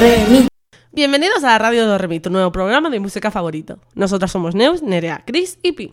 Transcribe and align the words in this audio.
re, 0.00 0.24
mi. 0.30 0.48
Bienvenidos 0.92 1.44
a 1.44 1.48
la 1.48 1.58
Radio 1.58 1.86
do 1.86 1.98
Re 1.98 2.08
Mi, 2.08 2.20
tu 2.20 2.30
nuevo 2.30 2.50
programa 2.50 2.88
de 2.88 3.00
música 3.00 3.30
favorito. 3.30 3.78
Nosotras 3.94 4.32
somos 4.32 4.54
Neus, 4.54 4.82
Nerea, 4.82 5.22
Chris 5.26 5.58
y 5.62 5.72
Pi. 5.72 5.92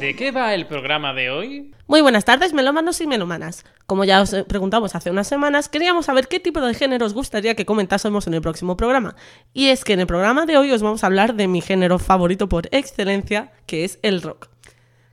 ¿De 0.00 0.16
qué 0.16 0.30
va 0.30 0.54
el 0.54 0.66
programa 0.66 1.12
de 1.12 1.30
hoy? 1.30 1.72
Muy 1.86 2.00
buenas 2.00 2.24
tardes, 2.24 2.52
melómanos 2.52 3.00
y 3.00 3.06
melómanas. 3.06 3.64
Como 3.86 4.04
ya 4.04 4.20
os 4.20 4.34
preguntamos 4.48 4.94
hace 4.94 5.10
unas 5.10 5.26
semanas, 5.26 5.68
queríamos 5.68 6.06
saber 6.06 6.28
qué 6.28 6.40
tipo 6.40 6.60
de 6.60 6.74
género 6.74 7.06
os 7.06 7.14
gustaría 7.14 7.54
que 7.54 7.66
comentásemos 7.66 8.26
en 8.26 8.34
el 8.34 8.40
próximo 8.40 8.76
programa. 8.76 9.14
Y 9.52 9.68
es 9.68 9.84
que 9.84 9.92
en 9.92 10.00
el 10.00 10.06
programa 10.06 10.46
de 10.46 10.56
hoy 10.56 10.72
os 10.72 10.82
vamos 10.82 11.04
a 11.04 11.06
hablar 11.06 11.34
de 11.34 11.48
mi 11.48 11.60
género 11.60 11.98
favorito 11.98 12.48
por 12.48 12.68
excelencia, 12.72 13.52
que 13.66 13.84
es 13.84 13.98
el 14.02 14.22
rock, 14.22 14.48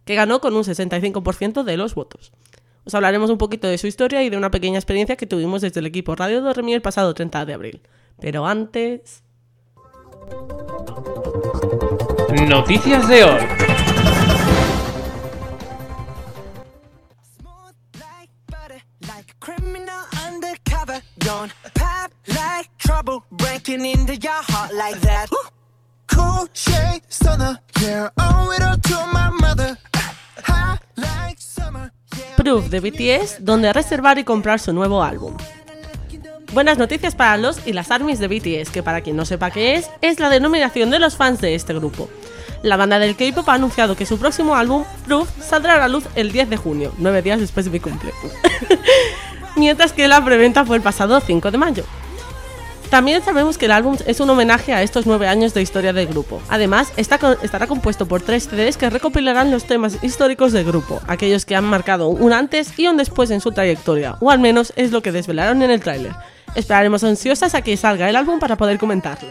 que 0.05 0.15
ganó 0.15 0.41
con 0.41 0.55
un 0.55 0.63
65% 0.63 1.63
de 1.63 1.77
los 1.77 1.95
votos. 1.95 2.31
Os 2.85 2.93
hablaremos 2.95 3.29
un 3.29 3.37
poquito 3.37 3.67
de 3.67 3.77
su 3.77 3.87
historia 3.87 4.23
y 4.23 4.29
de 4.29 4.37
una 4.37 4.51
pequeña 4.51 4.77
experiencia 4.77 5.15
que 5.15 5.25
tuvimos 5.25 5.61
desde 5.61 5.79
el 5.79 5.85
equipo 5.85 6.15
Radio 6.15 6.41
Dormir 6.41 6.75
el 6.75 6.81
pasado 6.81 7.13
30 7.13 7.45
de 7.45 7.53
abril. 7.53 7.81
Pero 8.19 8.45
antes... 8.45 9.23
Noticias 12.47 13.07
de 13.07 13.23
hoy. 13.23 13.41
Proof 32.37 32.69
de 32.69 32.79
BTS, 32.79 33.45
donde 33.45 33.71
reservar 33.71 34.17
y 34.17 34.23
comprar 34.23 34.59
su 34.59 34.73
nuevo 34.73 35.03
álbum. 35.03 35.37
Buenas 36.51 36.77
noticias 36.77 37.15
para 37.15 37.37
los 37.37 37.65
y 37.65 37.73
las 37.73 37.89
ARMYs 37.89 38.19
de 38.19 38.27
BTS, 38.27 38.69
que 38.69 38.83
para 38.83 39.01
quien 39.01 39.15
no 39.15 39.25
sepa 39.25 39.49
qué 39.49 39.75
es, 39.75 39.89
es 40.01 40.19
la 40.19 40.29
denominación 40.29 40.89
de 40.91 40.99
los 40.99 41.15
fans 41.15 41.41
de 41.41 41.55
este 41.55 41.73
grupo. 41.73 42.09
La 42.61 42.77
banda 42.77 42.99
del 42.99 43.15
K-pop 43.15 43.47
ha 43.49 43.53
anunciado 43.53 43.95
que 43.95 44.05
su 44.05 44.19
próximo 44.19 44.55
álbum, 44.55 44.83
Proof, 45.05 45.29
saldrá 45.41 45.75
a 45.75 45.79
la 45.79 45.87
luz 45.87 46.05
el 46.15 46.31
10 46.31 46.49
de 46.49 46.57
junio, 46.57 46.93
nueve 46.97 47.21
días 47.21 47.39
después 47.39 47.65
de 47.65 47.71
mi 47.71 47.79
cumpleaños. 47.79 48.31
Mientras 49.55 49.93
que 49.93 50.07
la 50.07 50.23
preventa 50.23 50.65
fue 50.65 50.77
el 50.77 50.83
pasado 50.83 51.19
5 51.19 51.49
de 51.51 51.57
mayo. 51.57 51.83
También 52.93 53.25
sabemos 53.25 53.57
que 53.57 53.65
el 53.65 53.71
álbum 53.71 53.97
es 54.05 54.19
un 54.19 54.29
homenaje 54.29 54.71
a 54.71 54.83
estos 54.83 55.07
nueve 55.07 55.27
años 55.27 55.55
de 55.55 55.63
historia 55.63 55.93
del 55.93 56.05
grupo. 56.05 56.39
Además, 56.47 56.93
estará 56.95 57.65
compuesto 57.65 58.05
por 58.05 58.21
tres 58.21 58.47
CDs 58.47 58.77
que 58.77 58.87
recopilarán 58.87 59.49
los 59.49 59.65
temas 59.65 59.97
históricos 60.03 60.51
del 60.51 60.63
grupo, 60.63 61.01
aquellos 61.07 61.43
que 61.43 61.55
han 61.55 61.65
marcado 61.65 62.09
un 62.09 62.33
antes 62.33 62.77
y 62.77 62.85
un 62.85 62.97
después 62.97 63.31
en 63.31 63.41
su 63.41 63.51
trayectoria, 63.51 64.17
o 64.19 64.29
al 64.29 64.37
menos 64.37 64.73
es 64.75 64.91
lo 64.91 65.01
que 65.01 65.11
desvelaron 65.11 65.63
en 65.63 65.71
el 65.71 65.79
tráiler. 65.79 66.13
Esperaremos 66.53 67.03
ansiosas 67.03 67.55
a 67.55 67.63
que 67.63 67.77
salga 67.77 68.07
el 68.07 68.15
álbum 68.15 68.37
para 68.37 68.57
poder 68.57 68.77
comentarlo. 68.77 69.29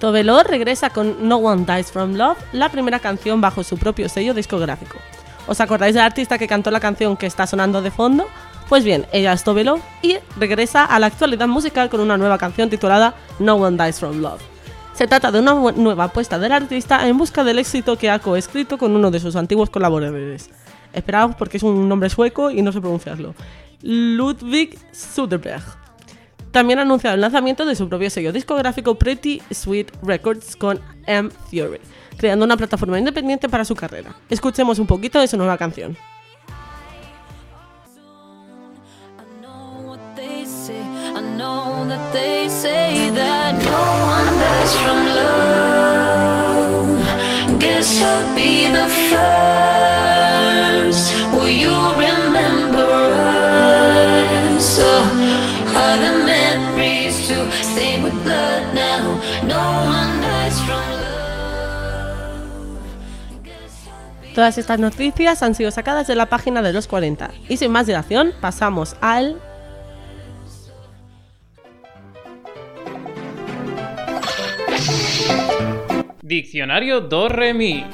Tovelor 0.00 0.46
regresa 0.48 0.88
con 0.88 1.28
No 1.28 1.36
One 1.36 1.66
Dies 1.66 1.92
From 1.92 2.14
Love, 2.14 2.38
la 2.52 2.70
primera 2.70 3.00
canción 3.00 3.42
bajo 3.42 3.62
su 3.62 3.76
propio 3.76 4.08
sello 4.08 4.32
discográfico. 4.32 4.96
¿Os 5.46 5.60
acordáis 5.60 5.94
del 5.94 6.02
artista 6.02 6.38
que 6.38 6.48
cantó 6.48 6.70
la 6.70 6.80
canción 6.80 7.18
que 7.18 7.26
está 7.26 7.46
sonando 7.46 7.82
de 7.82 7.90
fondo? 7.90 8.26
Pues 8.70 8.82
bien, 8.82 9.06
ella 9.12 9.34
es 9.34 9.44
Tovelor 9.44 9.78
y 10.00 10.16
regresa 10.38 10.86
a 10.86 10.98
la 10.98 11.08
actualidad 11.08 11.48
musical 11.48 11.90
con 11.90 12.00
una 12.00 12.16
nueva 12.16 12.38
canción 12.38 12.70
titulada 12.70 13.14
No 13.38 13.56
One 13.56 13.76
Dies 13.76 14.00
From 14.00 14.22
Love. 14.22 14.40
Se 14.94 15.06
trata 15.06 15.30
de 15.30 15.40
una 15.40 15.52
nueva 15.72 16.04
apuesta 16.04 16.38
del 16.38 16.52
artista 16.52 17.06
en 17.06 17.18
busca 17.18 17.44
del 17.44 17.58
éxito 17.58 17.98
que 17.98 18.08
ha 18.08 18.20
coescrito 18.20 18.78
con 18.78 18.96
uno 18.96 19.10
de 19.10 19.20
sus 19.20 19.36
antiguos 19.36 19.68
colaboradores. 19.68 20.48
Esperaos 20.94 21.34
porque 21.36 21.58
es 21.58 21.62
un 21.62 21.90
nombre 21.90 22.08
sueco 22.08 22.50
y 22.50 22.62
no 22.62 22.72
sé 22.72 22.80
pronunciarlo. 22.80 23.34
Ludwig 23.82 24.78
Söderberg. 24.92 25.62
También 26.50 26.78
ha 26.80 26.82
anunciado 26.82 27.14
el 27.14 27.20
lanzamiento 27.20 27.64
de 27.64 27.76
su 27.76 27.88
propio 27.88 28.10
sello 28.10 28.32
discográfico 28.32 28.96
Pretty 28.96 29.40
Sweet 29.50 29.92
Records 30.02 30.56
con 30.56 30.80
M 31.06 31.30
Theory, 31.50 31.80
creando 32.16 32.44
una 32.44 32.56
plataforma 32.56 32.98
independiente 32.98 33.48
para 33.48 33.64
su 33.64 33.74
carrera. 33.76 34.16
Escuchemos 34.28 34.78
un 34.78 34.86
poquito 34.86 35.20
de 35.20 35.28
su 35.28 35.36
nueva 35.36 35.56
canción. 35.56 35.96
Todas 64.34 64.58
estas 64.58 64.78
noticias 64.78 65.42
han 65.42 65.54
sido 65.54 65.70
sacadas 65.70 66.06
de 66.06 66.14
la 66.14 66.26
página 66.26 66.62
de 66.62 66.72
los 66.72 66.86
40. 66.86 67.30
Y 67.48 67.56
sin 67.56 67.72
más 67.72 67.86
dilación, 67.86 68.32
pasamos 68.40 68.96
al... 69.00 69.40
Diccionario 76.22 77.00
do 77.00 77.28
re 77.28 77.52
mi. 77.52 77.84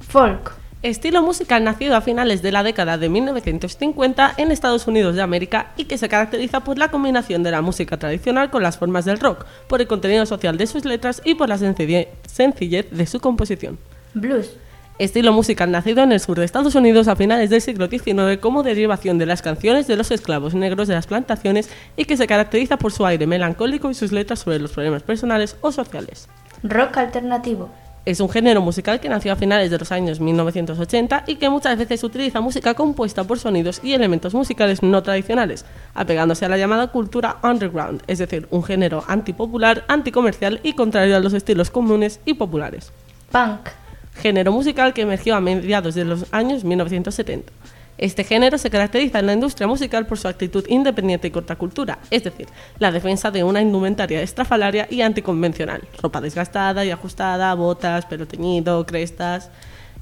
Folk. 0.00 0.65
Estilo 0.82 1.22
musical 1.22 1.64
nacido 1.64 1.96
a 1.96 2.00
finales 2.00 2.42
de 2.42 2.52
la 2.52 2.62
década 2.62 2.98
de 2.98 3.08
1950 3.08 4.34
en 4.36 4.52
Estados 4.52 4.86
Unidos 4.86 5.16
de 5.16 5.22
América 5.22 5.72
y 5.76 5.84
que 5.86 5.98
se 5.98 6.08
caracteriza 6.08 6.60
por 6.60 6.78
la 6.78 6.90
combinación 6.90 7.42
de 7.42 7.50
la 7.50 7.62
música 7.62 7.96
tradicional 7.96 8.50
con 8.50 8.62
las 8.62 8.78
formas 8.78 9.04
del 9.04 9.18
rock, 9.18 9.46
por 9.68 9.80
el 9.80 9.86
contenido 9.88 10.26
social 10.26 10.58
de 10.58 10.66
sus 10.66 10.84
letras 10.84 11.22
y 11.24 11.34
por 11.34 11.48
la 11.48 11.56
sencille- 11.58 12.08
sencillez 12.28 12.86
de 12.90 13.06
su 13.06 13.20
composición. 13.20 13.78
Blues. 14.14 14.50
Estilo 14.98 15.32
musical 15.32 15.70
nacido 15.70 16.02
en 16.02 16.12
el 16.12 16.20
sur 16.20 16.38
de 16.38 16.44
Estados 16.44 16.74
Unidos 16.74 17.08
a 17.08 17.16
finales 17.16 17.50
del 17.50 17.60
siglo 17.60 17.88
XIX 17.88 18.38
como 18.40 18.62
derivación 18.62 19.18
de 19.18 19.26
las 19.26 19.42
canciones 19.42 19.86
de 19.86 19.96
los 19.96 20.10
esclavos 20.10 20.54
negros 20.54 20.88
de 20.88 20.94
las 20.94 21.06
plantaciones 21.06 21.68
y 21.96 22.04
que 22.04 22.16
se 22.16 22.26
caracteriza 22.26 22.76
por 22.78 22.92
su 22.92 23.04
aire 23.04 23.26
melancólico 23.26 23.90
y 23.90 23.94
sus 23.94 24.12
letras 24.12 24.38
sobre 24.40 24.58
los 24.58 24.72
problemas 24.72 25.02
personales 25.02 25.56
o 25.62 25.72
sociales. 25.72 26.28
Rock 26.62 26.96
alternativo. 26.98 27.70
Es 28.06 28.20
un 28.20 28.30
género 28.30 28.60
musical 28.60 29.00
que 29.00 29.08
nació 29.08 29.32
a 29.32 29.36
finales 29.36 29.68
de 29.68 29.78
los 29.78 29.90
años 29.90 30.20
1980 30.20 31.24
y 31.26 31.34
que 31.34 31.50
muchas 31.50 31.76
veces 31.76 32.04
utiliza 32.04 32.40
música 32.40 32.74
compuesta 32.74 33.24
por 33.24 33.40
sonidos 33.40 33.80
y 33.82 33.94
elementos 33.94 34.32
musicales 34.32 34.80
no 34.80 35.02
tradicionales, 35.02 35.64
apegándose 35.92 36.44
a 36.44 36.48
la 36.48 36.56
llamada 36.56 36.86
cultura 36.92 37.38
underground, 37.42 38.04
es 38.06 38.18
decir, 38.18 38.46
un 38.52 38.62
género 38.62 39.02
antipopular, 39.08 39.84
anticomercial 39.88 40.60
y 40.62 40.74
contrario 40.74 41.16
a 41.16 41.20
los 41.20 41.32
estilos 41.32 41.70
comunes 41.70 42.20
y 42.24 42.34
populares 42.34 42.92
Punk. 43.32 43.70
género 44.14 44.52
musical 44.52 44.94
que 44.94 45.02
emergió 45.02 45.34
a 45.34 45.40
mediados 45.40 45.96
de 45.96 46.04
los 46.04 46.32
años 46.32 46.62
1970. 46.62 47.52
Este 47.98 48.24
género 48.24 48.58
se 48.58 48.68
caracteriza 48.68 49.20
en 49.20 49.26
la 49.26 49.32
industria 49.32 49.66
musical 49.66 50.06
por 50.06 50.18
su 50.18 50.28
actitud 50.28 50.64
independiente 50.68 51.28
y 51.28 51.30
contracultura, 51.30 51.98
es 52.10 52.24
decir, 52.24 52.46
la 52.78 52.92
defensa 52.92 53.30
de 53.30 53.42
una 53.42 53.62
indumentaria 53.62 54.20
estrafalaria 54.20 54.86
y 54.90 55.00
anticonvencional, 55.00 55.82
ropa 56.02 56.20
desgastada 56.20 56.84
y 56.84 56.90
ajustada, 56.90 57.54
botas, 57.54 58.04
pelo 58.04 58.26
teñido, 58.26 58.84
crestas, 58.84 59.50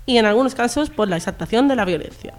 y 0.06 0.18
en 0.18 0.26
algunos 0.26 0.54
casos 0.54 0.90
por 0.90 1.08
la 1.08 1.16
exaltación 1.16 1.68
de 1.68 1.76
la 1.76 1.84
violencia. 1.84 2.34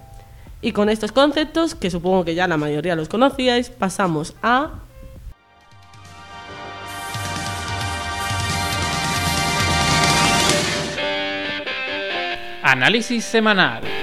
Y 0.61 0.73
con 0.73 0.89
estos 0.89 1.11
conceptos, 1.11 1.73
que 1.73 1.89
supongo 1.89 2.25
que 2.25 2.35
ya 2.35 2.47
la 2.47 2.57
mayoría 2.57 2.95
los 2.95 3.07
conocíais, 3.07 3.69
pasamos 3.69 4.35
a 4.41 4.81
Análisis 12.63 13.23
semanal. 13.23 13.94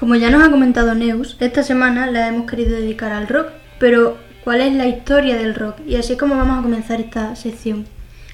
Como 0.00 0.14
ya 0.14 0.30
nos 0.30 0.42
ha 0.42 0.50
comentado 0.50 0.94
Neus, 0.94 1.36
esta 1.40 1.62
semana 1.62 2.10
la 2.10 2.26
hemos 2.26 2.50
querido 2.50 2.74
dedicar 2.74 3.12
al 3.12 3.28
rock, 3.28 3.48
pero 3.78 4.16
¿cuál 4.42 4.62
es 4.62 4.72
la 4.72 4.86
historia 4.86 5.36
del 5.36 5.54
rock? 5.54 5.76
Y 5.86 5.96
así 5.96 6.14
es 6.14 6.18
como 6.18 6.38
vamos 6.38 6.58
a 6.58 6.62
comenzar 6.62 7.02
esta 7.02 7.36
sección. 7.36 7.84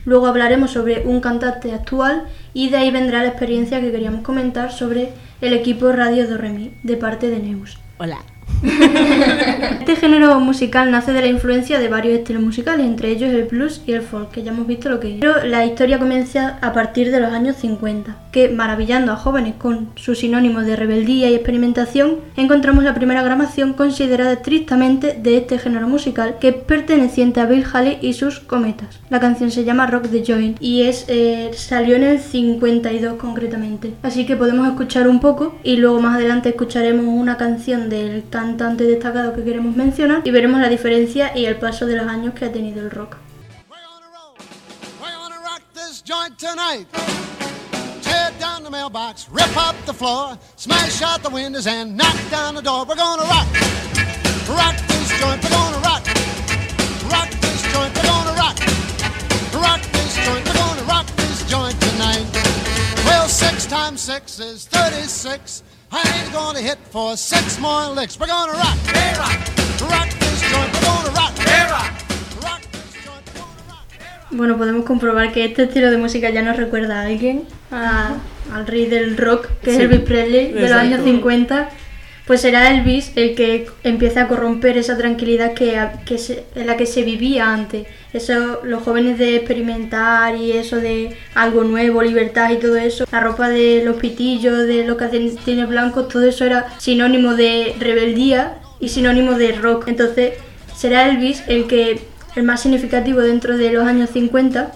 Luego 0.04 0.28
hablaremos 0.28 0.70
sobre 0.70 1.04
un 1.04 1.20
cantante 1.20 1.72
actual 1.72 2.28
Y 2.54 2.68
de 2.70 2.76
ahí 2.76 2.92
vendrá 2.92 3.22
la 3.22 3.30
experiencia 3.30 3.80
que 3.80 3.90
queríamos 3.90 4.22
comentar 4.22 4.70
sobre 4.70 5.12
el 5.40 5.54
equipo 5.54 5.90
Radio 5.90 6.28
Do 6.28 6.38
Re 6.38 6.50
Mi, 6.50 6.72
de 6.84 6.96
parte 6.96 7.28
de 7.28 7.40
Neus. 7.40 7.76
Hola. 7.98 8.36
Este 9.87 10.00
género 10.00 10.40
musical 10.40 10.90
nace 10.90 11.12
de 11.12 11.20
la 11.20 11.28
influencia 11.28 11.78
de 11.78 11.87
varios 11.87 12.19
estilos 12.19 12.43
musicales, 12.43 12.84
entre 12.84 13.10
ellos 13.10 13.32
el 13.32 13.44
blues 13.44 13.82
y 13.87 13.93
el 13.93 14.02
folk, 14.02 14.32
que 14.32 14.43
ya 14.43 14.50
hemos 14.50 14.66
visto 14.66 14.88
lo 14.88 14.98
que 14.98 15.14
es. 15.14 15.20
Pero 15.20 15.44
la 15.44 15.64
historia 15.64 16.00
comienza 16.00 16.58
a 16.60 16.72
partir 16.72 17.12
de 17.12 17.20
los 17.20 17.32
años 17.32 17.54
50, 17.56 18.16
que 18.32 18.48
maravillando 18.48 19.12
a 19.12 19.16
jóvenes 19.16 19.54
con 19.56 19.90
sus 19.94 20.19
sinónimos 20.19 20.66
de 20.66 20.75
rebeldía 20.75 21.31
y 21.31 21.34
experimentación, 21.34 22.16
encontramos 22.37 22.82
la 22.82 22.94
primera 22.94 23.22
grabación 23.22 23.75
considerada 23.75 24.32
estrictamente 24.32 25.16
de 25.22 25.37
este 25.37 25.58
género 25.60 25.87
musical, 25.87 26.37
que 26.40 26.49
es 26.49 26.56
perteneciente 26.56 27.40
a 27.40 27.46
Bill 27.46 27.64
Haley 27.72 27.99
y 28.02 28.14
sus 28.14 28.40
cometas. 28.40 28.99
La 29.08 29.20
canción 29.20 29.52
se 29.52 29.62
llama 29.62 29.87
Rock 29.87 30.08
the 30.10 30.25
Joint 30.26 30.56
y 30.60 30.82
es 30.82 31.04
eh, 31.06 31.52
salió 31.54 31.94
en 31.94 32.02
el 32.02 32.19
52 32.19 33.14
concretamente. 33.19 33.94
Así 34.02 34.26
que 34.26 34.34
podemos 34.34 34.66
escuchar 34.66 35.06
un 35.06 35.20
poco 35.20 35.54
y 35.62 35.76
luego 35.76 36.00
más 36.00 36.16
adelante 36.16 36.49
escucharemos 36.49 37.04
una 37.06 37.37
canción 37.37 37.88
del 37.88 38.25
cantante 38.37 38.85
destacado 38.85 39.33
que 39.35 39.43
queremos 39.43 39.75
mencionar 39.77 40.21
y 40.23 40.31
veremos 40.31 40.61
la 40.61 40.69
diferencia 40.69 41.33
y 41.35 41.47
el 41.47 41.56
paso 41.56 41.87
de 41.87 41.97
los 41.97 42.06
años 42.06 42.35
que 42.35 42.44
ha 42.44 42.53
tenido 42.53 42.83
el 42.83 42.91
rock. 42.91 43.17
Well, 63.06 63.29
six 63.29 63.67
times 63.67 64.00
six 64.00 64.41
is 64.41 64.67
36. 64.67 65.62
I 65.93 66.03
ain't 66.23 66.33
gonna 66.33 66.61
hit 66.61 66.79
for 66.91 67.17
six 67.17 67.59
more 67.61 67.88
licks. 67.94 68.19
We're 68.19 68.27
gonna 68.27 68.53
rock. 68.53 68.77
rock. 69.19 69.38
Rock 69.91 70.09
this 70.19 70.41
joint. 70.50 70.73
We're 70.75 70.81
gonna 70.83 71.11
rock. 71.11 71.33
Rock 72.43 72.62
this 72.73 73.05
joint. 73.05 73.25
We're 73.35 73.41
gonna 73.41 73.62
rock. 73.69 74.31
Bueno, 74.31 74.56
podemos 74.59 74.85
comprobar 74.85 75.33
que 75.33 75.44
este 75.44 75.65
estilo 75.65 75.91
de 75.91 75.97
música 75.99 76.31
ya 76.31 76.43
nos 76.43 76.56
recuerda 76.56 77.00
a 77.03 77.06
alguien, 77.06 77.44
a- 77.71 78.15
al 78.53 78.67
rey 78.67 78.87
del 78.87 79.17
rock, 79.17 79.49
que 79.62 79.71
es 79.75 79.79
Elvis 79.81 80.00
Presley, 80.00 80.53
de 80.53 80.61
los 80.62 80.73
años 80.73 81.05
50. 81.05 81.69
Pues 82.26 82.40
será 82.40 82.70
Elvis 82.73 83.12
el 83.14 83.37
que 83.37 83.67
empieza 83.84 84.23
a 84.23 84.28
corromper 84.28 84.76
esa 84.76 84.96
tranquilidad 84.96 85.55
que, 85.55 85.81
que 86.05 86.19
se- 86.19 86.44
en 86.56 86.67
la 86.67 86.76
que 86.76 86.84
se 86.87 87.02
vivía 87.02 87.52
antes. 87.52 87.87
Eso, 88.12 88.61
los 88.64 88.82
jóvenes 88.82 89.17
de 89.19 89.37
experimentar 89.37 90.34
y 90.34 90.50
eso 90.52 90.76
de 90.76 91.17
algo 91.34 91.62
nuevo, 91.62 92.02
libertad 92.02 92.50
y 92.50 92.56
todo 92.56 92.76
eso. 92.76 93.05
La 93.12 93.20
ropa 93.20 93.49
de 93.49 93.82
los 93.84 93.96
pitillos, 93.96 94.67
de 94.67 94.84
los 94.84 94.96
calcetines 94.96 95.69
blancos, 95.69 96.08
todo 96.08 96.25
eso 96.26 96.44
era 96.44 96.67
sinónimo 96.78 97.34
de 97.34 97.76
rebeldía 97.78 98.58
y 98.81 98.88
sinónimo 98.88 99.32
de 99.38 99.52
rock. 99.52 99.87
Entonces 99.87 100.32
será 100.76 101.08
Elvis 101.08 101.44
el 101.46 101.67
que 101.69 102.00
el 102.34 102.43
más 102.43 102.61
significativo 102.61 103.20
dentro 103.20 103.56
de 103.56 103.70
los 103.70 103.87
años 103.87 104.11
50 104.11 104.73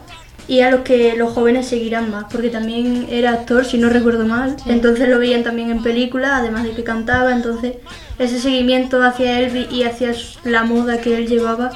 y 0.50 0.62
a 0.62 0.70
los 0.70 0.80
que 0.80 1.14
los 1.16 1.32
jóvenes 1.32 1.68
seguirán 1.68 2.10
más, 2.10 2.24
porque 2.28 2.48
también 2.50 3.06
era 3.08 3.30
actor, 3.30 3.64
si 3.64 3.78
no 3.78 3.88
recuerdo 3.88 4.26
mal, 4.26 4.56
entonces 4.66 5.08
lo 5.08 5.20
veían 5.20 5.44
también 5.44 5.70
en 5.70 5.80
películas, 5.80 6.32
además 6.34 6.64
de 6.64 6.72
que 6.72 6.82
cantaba, 6.82 7.30
entonces 7.30 7.76
ese 8.18 8.40
seguimiento 8.40 9.00
hacia 9.02 9.38
Elvis 9.38 9.70
y 9.70 9.84
hacia 9.84 10.12
la 10.42 10.64
moda 10.64 11.00
que 11.00 11.16
él 11.16 11.28
llevaba 11.28 11.70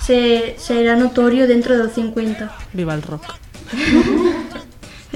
se, 0.00 0.56
será 0.58 0.96
notorio 0.96 1.46
dentro 1.46 1.76
de 1.76 1.84
los 1.84 1.92
50. 1.92 2.50
Viva 2.72 2.94
el 2.94 3.02
rock. 3.02 3.22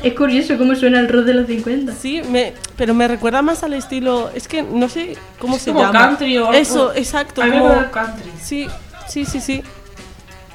Es 0.02 0.14
curioso 0.14 0.56
cómo 0.58 0.74
suena 0.74 0.98
el 1.00 1.08
rock 1.08 1.24
de 1.26 1.34
los 1.34 1.46
50. 1.46 1.92
Sí, 1.94 2.22
me, 2.28 2.54
pero 2.76 2.92
me 2.94 3.06
recuerda 3.06 3.42
más 3.42 3.62
al 3.62 3.74
estilo. 3.74 4.30
Es 4.34 4.48
que 4.48 4.62
no 4.62 4.88
sé 4.88 5.16
cómo 5.38 5.56
Es 5.56 5.62
se 5.62 5.70
como 5.70 5.84
llama. 5.84 5.92
country 6.08 6.38
o 6.38 6.46
algo. 6.46 6.58
Eso, 6.58 6.92
exacto. 6.94 7.42
A 7.42 7.46
mí 7.46 7.52
me 7.52 7.58
como- 7.60 7.90
country. 7.92 8.30
Sí, 8.40 8.66
sí, 9.06 9.24
sí, 9.26 9.40
sí. 9.40 9.62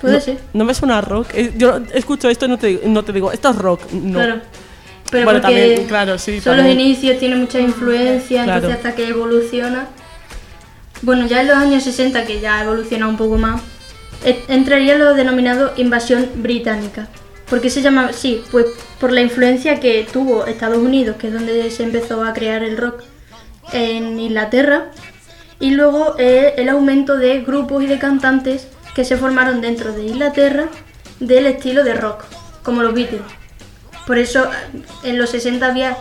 Puede 0.01 0.15
no, 0.15 0.19
ser, 0.21 0.37
No 0.53 0.63
me 0.65 0.73
suena 0.73 1.01
rock. 1.01 1.27
Eh, 1.33 1.53
Yo 1.57 1.79
escucho 1.93 2.29
esto 2.29 2.45
y 2.45 2.49
no 2.49 2.57
te, 2.57 2.81
no 2.85 3.03
te 3.03 3.13
digo, 3.13 3.31
esto 3.31 3.49
es 3.49 3.55
rock. 3.55 3.91
No. 3.91 4.13
claro. 4.19 4.41
Pero 5.09 5.23
Bueno, 5.23 5.41
porque 5.41 5.55
también, 5.57 5.87
claro, 5.87 6.17
sí, 6.17 6.41
son 6.41 6.57
también. 6.57 6.77
los 6.77 6.85
inicios, 6.85 7.17
tiene 7.17 7.35
mucha 7.37 7.59
influencia, 7.59 8.43
Claro. 8.43 8.57
entonces 8.67 8.85
hasta 8.85 8.95
que 8.95 9.07
evoluciona. 9.09 9.87
Bueno, 11.01 11.25
ya 11.27 11.41
en 11.41 11.47
los 11.47 11.55
años 11.57 11.83
60, 11.83 12.25
que 12.25 12.39
ya 12.41 12.61
evoluciona 12.63 13.07
un 13.07 13.15
poco 13.17 13.37
más, 13.37 13.61
e- 14.25 14.43
entraría 14.49 14.97
lo 14.97 15.13
denominado 15.13 15.71
invasión 15.77 16.27
británica. 16.35 17.07
¿Por 17.49 17.61
qué 17.61 17.69
se 17.69 17.81
llama 17.81 18.07
así? 18.07 18.41
Pues 18.51 18.65
por 18.99 19.13
la 19.13 19.21
influencia 19.21 19.79
que 19.79 20.05
tuvo 20.11 20.45
Estados 20.45 20.79
Unidos, 20.79 21.15
que 21.17 21.27
es 21.27 21.33
donde 21.33 21.71
se 21.71 21.83
empezó 21.83 22.23
a 22.25 22.33
crear 22.33 22.61
el 22.63 22.75
rock 22.75 23.03
en 23.71 24.19
Inglaterra, 24.19 24.91
y 25.59 25.71
luego 25.71 26.15
eh, 26.19 26.55
el 26.57 26.67
aumento 26.69 27.15
de 27.15 27.41
grupos 27.41 27.83
y 27.83 27.87
de 27.87 27.97
cantantes 27.97 28.67
que 28.97 29.05
se 29.05 29.15
formaron 29.15 29.61
dentro 29.61 29.93
de 29.93 30.07
Inglaterra 30.07 30.69
del 31.19 31.45
estilo 31.45 31.83
de 31.83 31.93
rock, 31.93 32.23
como 32.63 32.81
los 32.81 32.95
Beatles. 32.95 33.21
Por 34.07 34.17
eso 34.17 34.49
en 35.03 35.19
los 35.19 35.29
60 35.29 35.63
había, 35.67 35.95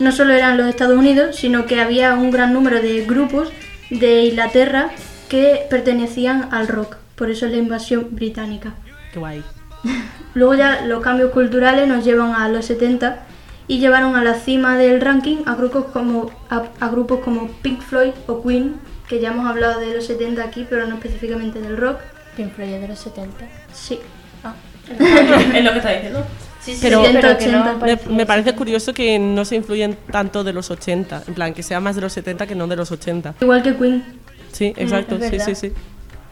no 0.00 0.12
solo 0.12 0.34
eran 0.34 0.58
los 0.58 0.66
Estados 0.66 0.98
Unidos, 0.98 1.36
sino 1.36 1.64
que 1.64 1.80
había 1.80 2.12
un 2.12 2.30
gran 2.30 2.52
número 2.52 2.82
de 2.82 3.06
grupos 3.06 3.50
de 3.88 4.24
Inglaterra 4.24 4.90
que 5.30 5.66
pertenecían 5.70 6.50
al 6.52 6.68
rock. 6.68 6.96
Por 7.16 7.30
eso 7.30 7.46
es 7.46 7.52
la 7.52 7.56
invasión 7.56 8.08
británica. 8.10 8.74
Qué 9.14 9.18
guay. 9.18 9.42
Luego 10.34 10.54
ya 10.54 10.82
los 10.84 11.02
cambios 11.02 11.30
culturales 11.30 11.88
nos 11.88 12.04
llevan 12.04 12.34
a 12.34 12.50
los 12.50 12.66
70 12.66 13.22
y 13.66 13.78
llevaron 13.78 14.14
a 14.14 14.22
la 14.22 14.34
cima 14.34 14.76
del 14.76 15.00
ranking 15.00 15.38
a 15.46 15.54
grupos 15.54 15.86
como, 15.86 16.30
a, 16.50 16.64
a 16.80 16.88
grupos 16.90 17.20
como 17.20 17.48
Pink 17.62 17.80
Floyd 17.80 18.12
o 18.26 18.42
Queen, 18.42 18.74
que 19.08 19.20
ya 19.20 19.30
hemos 19.30 19.46
hablado 19.46 19.80
de 19.80 19.94
los 19.94 20.04
70 20.04 20.44
aquí, 20.44 20.66
pero 20.68 20.86
no 20.86 20.96
específicamente 20.96 21.58
del 21.58 21.78
rock. 21.78 21.96
Pink 22.36 22.52
Floyd 22.54 22.68
es 22.74 22.80
de 22.82 22.88
los 22.88 22.98
70. 22.98 23.44
Sí. 23.72 23.98
es 25.54 25.64
lo 25.64 25.72
que 25.72 25.78
está 25.78 25.90
diciendo. 25.92 26.24
Sí, 26.60 26.74
sí, 26.74 26.78
Pero- 26.82 27.04
sí, 27.04 27.10
pero 27.12 27.28
70, 27.30 27.38
que 27.38 27.46
no 27.52 27.60
80. 27.76 28.06
Me, 28.08 28.16
me 28.16 28.26
parece 28.26 28.54
curioso 28.54 28.94
que 28.94 29.18
no 29.18 29.44
se 29.44 29.56
influyen 29.56 29.96
tanto 30.10 30.44
de 30.44 30.52
los 30.52 30.70
80. 30.70 31.24
En 31.26 31.34
plan, 31.34 31.54
que 31.54 31.62
sea 31.62 31.80
más 31.80 31.96
de 31.96 32.02
los 32.02 32.12
70 32.12 32.46
que 32.46 32.54
no 32.54 32.66
de 32.68 32.76
los 32.76 32.90
80. 32.92 33.34
Igual 33.40 33.62
que 33.62 33.74
Queen. 33.76 34.04
Sí, 34.52 34.72
exacto. 34.76 35.16
es 35.16 35.28
sí, 35.30 35.40
sí, 35.40 35.54
sí. 35.54 35.72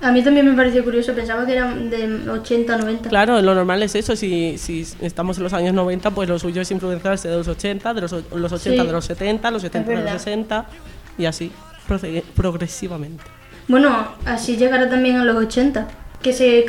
A 0.03 0.13
mí 0.13 0.23
también 0.23 0.47
me 0.49 0.55
pareció 0.57 0.83
curioso, 0.83 1.13
pensaba 1.15 1.45
que 1.45 1.53
eran 1.53 1.91
de 1.91 2.31
80, 2.31 2.77
90. 2.79 3.09
Claro, 3.11 3.43
lo 3.43 3.55
normal 3.55 3.83
es 3.83 3.95
eso. 3.95 4.17
Si, 4.17 4.57
si 4.57 4.87
estamos 5.03 5.37
en 5.37 5.43
los 5.45 5.53
años 5.53 5.75
90, 5.75 6.11
pues 6.13 6.29
lo 6.29 6.39
suyo 6.39 6.63
es 6.63 6.71
influenciarse 6.71 7.29
de 7.29 7.37
los 7.37 7.49
80, 7.49 7.93
de 7.93 8.01
los, 8.01 8.13
o- 8.13 8.23
los 8.35 8.53
80 8.53 8.81
Sí. 8.83 8.87
de 8.87 8.93
los 8.93 9.05
70, 9.05 9.51
los 9.51 9.63
70 9.63 9.89
de 9.91 9.95
los 9.97 10.05
verdad. 10.05 10.19
60 10.19 10.67
y 11.19 11.27
así 11.27 11.53
progresivamente. 12.35 13.25
Bueno, 13.71 14.09
así 14.27 14.57
llegará 14.57 14.91
también 14.91 15.17
a 15.19 15.25
los 15.25 15.37
80, 15.37 15.87
que 16.21 16.33
se 16.33 16.67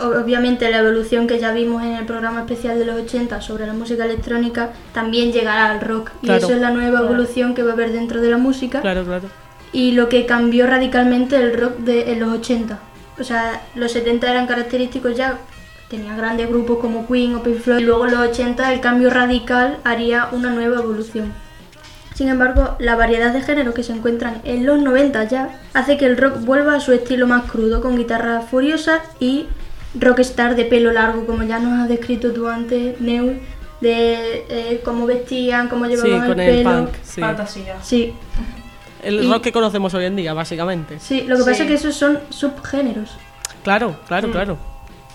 obviamente 0.00 0.68
la 0.72 0.78
evolución 0.78 1.28
que 1.28 1.38
ya 1.38 1.52
vimos 1.52 1.84
en 1.84 1.92
el 1.92 2.04
programa 2.04 2.40
especial 2.40 2.80
de 2.80 2.84
los 2.84 2.96
80 3.02 3.40
sobre 3.40 3.64
la 3.64 3.74
música 3.74 4.06
electrónica 4.06 4.70
también 4.92 5.32
llegará 5.32 5.70
al 5.70 5.80
rock 5.80 6.10
y 6.20 6.30
eso 6.30 6.52
es 6.52 6.60
la 6.60 6.70
nueva 6.70 6.98
evolución 7.00 7.54
que 7.54 7.62
va 7.62 7.70
a 7.70 7.72
haber 7.74 7.92
dentro 7.92 8.20
de 8.20 8.28
la 8.30 8.38
música 8.38 8.80
Claro, 8.80 9.04
claro. 9.04 9.28
y 9.72 9.92
lo 9.92 10.08
que 10.08 10.26
cambió 10.26 10.66
radicalmente 10.66 11.36
el 11.36 11.56
rock 11.56 11.76
de 11.78 12.10
en 12.12 12.18
los 12.18 12.30
80. 12.32 12.76
O 13.20 13.22
sea, 13.22 13.60
los 13.76 13.92
70 13.92 14.28
eran 14.28 14.48
característicos 14.48 15.16
ya 15.16 15.38
tenía 15.88 16.16
grandes 16.16 16.48
grupos 16.48 16.78
como 16.78 17.06
Queen 17.06 17.36
o 17.36 17.42
Pink 17.44 17.58
Floyd 17.60 17.80
y 17.80 17.84
luego 17.84 18.06
en 18.06 18.12
los 18.12 18.30
80 18.30 18.72
el 18.72 18.80
cambio 18.80 19.10
radical 19.10 19.78
haría 19.84 20.28
una 20.32 20.50
nueva 20.50 20.78
evolución. 20.78 21.32
Sin 22.14 22.28
embargo, 22.28 22.76
la 22.78 22.94
variedad 22.96 23.32
de 23.32 23.40
géneros 23.40 23.74
que 23.74 23.82
se 23.82 23.92
encuentran 23.92 24.40
en 24.44 24.66
los 24.66 24.80
90 24.80 25.24
ya 25.24 25.60
hace 25.74 25.96
que 25.96 26.04
el 26.06 26.16
rock 26.16 26.40
vuelva 26.40 26.74
a 26.76 26.80
su 26.80 26.92
estilo 26.92 27.26
más 27.26 27.50
crudo, 27.50 27.80
con 27.80 27.96
guitarras 27.96 28.48
furiosas 28.50 29.00
y 29.18 29.46
rockstar 29.94 30.54
de 30.56 30.64
pelo 30.64 30.92
largo, 30.92 31.26
como 31.26 31.42
ya 31.44 31.58
nos 31.58 31.80
has 31.80 31.88
descrito 31.88 32.32
tú 32.32 32.48
antes, 32.48 33.00
Neus, 33.00 33.36
de 33.80 34.44
eh, 34.48 34.80
cómo 34.84 35.06
vestían, 35.06 35.68
cómo 35.68 35.86
Sí, 35.86 35.92
llevaban 35.96 36.28
con 36.28 36.40
el 36.40 36.48
el 36.48 36.56
pelo. 36.64 36.84
punk. 36.84 36.94
Sí. 37.02 37.20
Fantasía. 37.20 37.76
Sí, 37.82 38.14
El 39.02 39.24
Y- 39.24 39.32
rock 39.32 39.42
que 39.42 39.52
conocemos 39.52 39.92
hoy 39.94 40.04
en 40.04 40.14
día, 40.14 40.32
básicamente. 40.32 41.00
sí, 41.00 41.22
lo 41.22 41.36
que 41.36 41.42
pasa 41.42 41.56
Sí. 41.56 41.62
es 41.62 41.68
que 41.68 41.74
esos 41.74 41.96
son 41.96 42.20
subgéneros, 42.28 43.10
Claro, 43.64 43.96
claro, 44.06 44.30
claro. 44.30 44.58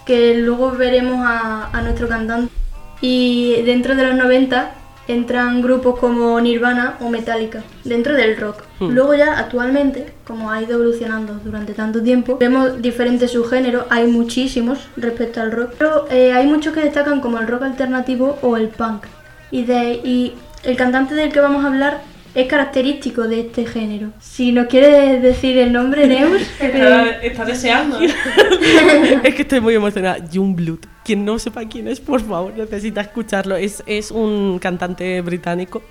que 0.05 0.33
luego 0.35 0.71
veremos 0.71 1.25
a, 1.25 1.69
a 1.71 1.81
nuestro 1.81 2.07
cantante. 2.09 2.51
Y 2.99 3.61
dentro 3.65 3.95
de 3.95 4.03
los 4.05 4.15
90 4.15 4.71
entran 5.07 5.61
grupos 5.61 5.99
como 5.99 6.39
Nirvana 6.39 6.97
o 6.99 7.09
Metallica, 7.09 7.63
dentro 7.83 8.13
del 8.13 8.37
rock. 8.37 8.63
Hmm. 8.79 8.89
Luego 8.89 9.15
ya 9.15 9.39
actualmente, 9.39 10.13
como 10.25 10.51
ha 10.51 10.61
ido 10.61 10.75
evolucionando 10.75 11.39
durante 11.43 11.73
tanto 11.73 12.01
tiempo, 12.01 12.37
vemos 12.37 12.81
diferentes 12.81 13.31
subgéneros, 13.31 13.85
hay 13.89 14.07
muchísimos 14.07 14.87
respecto 14.97 15.41
al 15.41 15.51
rock, 15.51 15.73
pero 15.77 16.07
eh, 16.09 16.33
hay 16.33 16.47
muchos 16.47 16.73
que 16.73 16.81
destacan 16.81 17.21
como 17.21 17.39
el 17.39 17.47
rock 17.47 17.63
alternativo 17.63 18.37
o 18.41 18.57
el 18.57 18.67
punk. 18.67 19.05
Y, 19.49 19.63
de, 19.63 19.93
y 20.03 20.33
el 20.63 20.75
cantante 20.75 21.15
del 21.15 21.31
que 21.31 21.39
vamos 21.39 21.63
a 21.63 21.67
hablar 21.67 22.01
es 22.35 22.47
característico 22.47 23.27
de 23.27 23.41
este 23.41 23.65
género. 23.65 24.09
Si 24.19 24.51
nos 24.51 24.67
quieres 24.67 25.21
decir 25.23 25.57
el 25.57 25.73
nombre, 25.73 26.05
Neus, 26.07 26.41
Está, 26.59 27.09
está 27.21 27.45
deseando. 27.45 27.99
¿eh? 27.99 28.09
es 29.23 29.35
que 29.35 29.41
estoy 29.41 29.59
muy 29.59 29.73
emocionada. 29.73 30.19
Youngblood. 30.29 30.96
Quien 31.07 31.25
no 31.25 31.39
sepa 31.39 31.63
quién 31.65 31.87
es, 31.87 31.99
por 32.01 32.21
favor, 32.21 32.53
necesita 32.55 33.01
escucharlo. 33.01 33.55
Es, 33.55 33.81
es 33.87 34.11
un 34.11 34.59
cantante 34.59 35.21
británico 35.21 35.81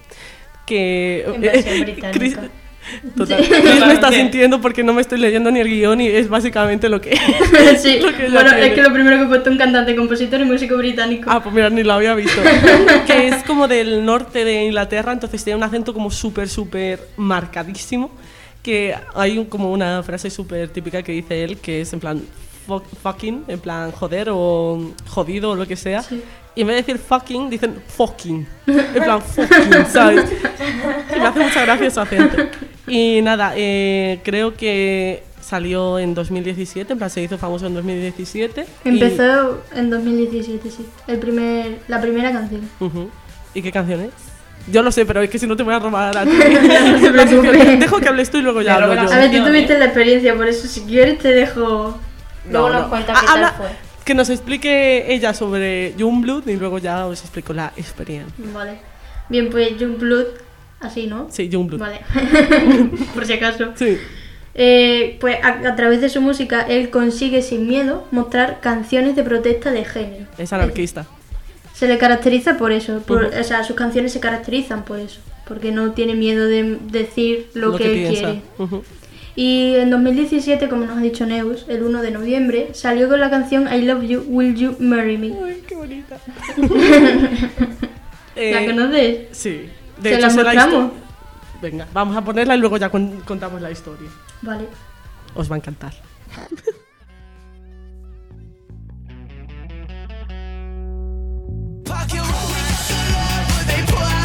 que... 0.66 1.25
En 1.26 1.40
versión 1.40 1.80
británica. 1.80 2.11
Chris, 2.12 2.37
total, 3.16 3.44
me 3.87 3.94
está 3.94 4.12
sintiendo 4.12 4.61
porque 4.61 4.85
no 4.85 4.92
me 4.92 5.00
estoy 5.00 5.18
leyendo 5.18 5.50
ni 5.50 5.58
el 5.61 5.68
guion 5.68 6.00
y 6.00 6.06
es 6.08 6.28
básicamente 6.28 6.88
lo 6.88 7.00
que... 7.00 7.16
sí, 7.78 7.99
lo 8.00 8.14
que 8.16 8.28
bueno, 8.28 8.50
es 8.50 8.56
tiene. 8.61 8.75
que 8.75 8.82
lo 8.82 8.92
primero 8.92 9.16
que 9.16 9.23
he 9.25 9.26
puesto 9.26 9.50
un 9.50 9.58
cantante, 9.58 9.96
compositor 9.96 10.40
y 10.40 10.44
músico 10.44 10.76
británico. 10.76 11.30
Ah, 11.32 11.42
pues 11.42 11.54
mira, 11.54 11.70
ni 11.70 11.82
lo 11.82 11.94
había 11.94 12.14
visto. 12.14 12.40
que 13.06 13.28
es 13.28 13.42
como 13.44 13.66
del 13.68 14.04
norte 14.04 14.44
de 14.44 14.64
Inglaterra, 14.66 15.12
entonces 15.12 15.42
tiene 15.42 15.56
un 15.56 15.62
acento 15.64 15.92
como 15.94 16.11
súper, 16.11 16.49
súper 16.49 17.00
marcadísimo. 17.16 18.11
Que 18.62 18.94
hay 19.14 19.38
un- 19.38 19.44
como 19.46 19.73
una 19.73 20.02
frase 20.02 20.28
súper 20.28 20.68
típica 20.70 21.00
que 21.02 21.12
dice 21.12 21.44
él, 21.44 21.56
que 21.58 21.80
es 21.82 21.92
en 21.92 22.00
plan 22.00 22.18
"Fuck- 22.18 22.46
fucking, 22.66 23.44
en 23.49 23.58
plan 23.61 23.92
joder 23.92 24.28
o 24.30 24.92
jodido 25.08 25.50
o 25.50 25.54
lo 25.56 25.66
que 25.66 25.76
sea. 25.76 26.04
Y 26.54 26.62
en 26.62 26.66
vez 26.68 26.76
de 26.76 26.82
decir 26.82 26.99
fucking, 26.99 27.50
dicen 27.50 27.76
fucking. 27.87 28.46
En 28.66 29.02
plan 29.04 29.20
fucking, 29.23 29.87
¿sabes? 29.92 30.25
Y 31.14 31.18
me 31.20 31.26
hace 31.26 31.40
mucha 31.40 31.62
gracia 31.64 31.90
su 31.90 32.00
acento. 32.00 32.37
Y 32.87 33.20
nada, 33.23 33.52
eh, 33.56 34.20
creo 34.25 34.54
que 34.54 35.23
salió 35.40 35.99
en 35.99 36.14
2017, 36.14 36.92
en 36.94 36.99
plan 36.99 37.11
se 37.11 37.23
hizo 37.23 37.37
famoso 37.38 37.66
en 37.66 37.75
2017. 37.75 38.66
y- 38.85 38.88
Empezó 38.88 39.62
en 39.75 39.90
2017, 39.90 40.70
sí. 40.70 40.87
El 41.06 41.18
primer, 41.18 41.78
la 41.88 42.00
primera 42.00 42.32
canción. 42.32 42.62
Ujú. 42.80 43.11
¿Y 43.54 43.62
qué 43.62 43.70
canción 43.70 44.00
es? 44.00 44.11
Yo 44.73 44.82
lo 44.82 44.90
sé, 44.90 45.06
pero 45.06 45.20
es 45.23 45.30
que 45.30 45.38
si 45.38 45.46
no 45.46 45.56
te 45.56 45.62
voy 45.62 45.75
a 45.75 45.78
robar 45.78 46.16
a 46.16 46.25
ti. 46.25 46.30
No 47.00 47.12
preocupe. 47.12 47.76
Dejo 47.76 47.99
que 48.00 48.08
hables 48.08 48.30
tú 48.30 48.38
y 48.38 48.42
luego 48.42 48.62
ya 48.62 48.75
hablo 48.76 48.94
yo. 48.94 49.12
A 49.12 49.18
ver, 49.18 49.30
tú 49.30 49.44
tuviste 49.44 49.78
la 49.78 49.85
experiencia, 49.85 50.35
por 50.35 50.49
eso 50.49 50.66
si 50.66 50.80
quieres 50.82 51.18
te 51.18 51.28
dejo... 51.28 51.99
Luego 52.50 52.69
No, 52.69 52.73
nos 52.75 52.83
no. 52.83 52.91
cuenta 52.91 53.12
Ah, 53.17 53.21
qué 53.21 53.26
tal 53.26 53.53
fue. 53.57 53.67
Que 54.05 54.15
nos 54.15 54.31
explique 54.31 55.12
ella 55.12 55.35
sobre 55.35 55.95
Youngblood 55.97 56.47
y 56.47 56.57
luego 56.57 56.79
ya 56.79 57.07
os 57.07 57.21
explico 57.23 57.53
la 57.53 57.73
experiencia. 57.76 58.33
Vale. 58.53 58.79
Bien, 59.29 59.50
pues 59.50 59.76
Youngblood, 59.79 60.26
así, 60.81 61.07
¿no? 61.09 61.26
Sí, 61.31 61.49
Youngblood. 61.49 61.81
Vale. 61.81 62.00
por 63.15 63.26
si 63.26 63.33
acaso. 63.33 63.73
Sí. 63.75 63.99
Eh, 64.55 65.19
pues 65.21 65.37
a, 65.45 65.69
a 65.69 65.76
través 65.76 66.00
de 66.00 66.09
su 66.09 66.21
música 66.23 66.62
él 66.62 66.88
consigue 66.91 67.43
sin 67.43 67.67
miedo 67.69 68.07
mostrar 68.11 68.61
canciones 68.61 69.15
de 69.17 69.23
protesta 69.23 69.71
de 69.71 69.85
género. 69.85 70.26
Es 70.38 70.53
anarquista. 70.53 71.07
Se 71.75 71.87
le 71.88 71.99
caracteriza 71.99 72.57
por 72.57 72.73
eso, 72.73 73.00
por- 73.03 73.25
o 73.26 73.45
sea, 73.45 73.65
sus 73.65 73.76
canciones 73.76 74.12
se 74.12 74.21
caracterizan 74.21 74.85
por 74.87 74.99
eso, 74.99 75.21
porque 75.47 75.73
no 75.73 75.91
tiene 75.93 76.15
miedo 76.15 76.47
de 76.47 76.79
decir 76.91 77.50
lo, 77.53 77.76
que, 77.76 77.85
él 77.85 77.93
piensa. 78.09 78.21
quiere. 78.21 78.43
Y 79.37 79.75
en 79.76 79.90
2017, 79.90 80.69
como 80.69 80.87
nos 80.87 80.97
ha 80.97 81.00
dicho 81.00 81.26
Neus, 81.26 81.66
el 81.69 81.83
1 81.83 82.00
de 82.02 82.11
noviembre, 82.11 82.71
salió 82.73 83.07
con 83.09 83.21
la 83.21 83.28
canción 83.28 83.69
I 83.73 83.83
Love 83.83 84.02
You, 84.05 84.25
Will 84.28 84.55
You 84.57 84.76
Marry 84.81 85.19
Me? 85.19 85.26
Ay, 85.45 85.62
qué 85.69 85.75
bonita. 85.76 86.16
¿La 88.35 88.62
Eh, 88.62 88.66
conoces? 88.66 89.28
Sí. 89.37 89.69
¿Se 90.02 90.14
hecho, 90.14 90.21
la 90.26 90.33
mostramos? 90.33 90.93
Venga, 91.62 91.87
vamos 91.93 92.16
a 92.16 92.23
ponerla 92.25 92.57
y 92.57 92.59
luego 92.61 92.76
ya 92.78 92.88
con- 92.90 93.21
contamos 93.21 93.61
la 93.61 93.71
historia. 93.71 94.09
Vale. 94.43 94.66
Os 95.35 95.50
va 95.50 95.57
a 95.57 95.59
encantar. 95.59 95.93
Pocket 101.85 102.23
they 103.66 103.83
the 103.87 104.15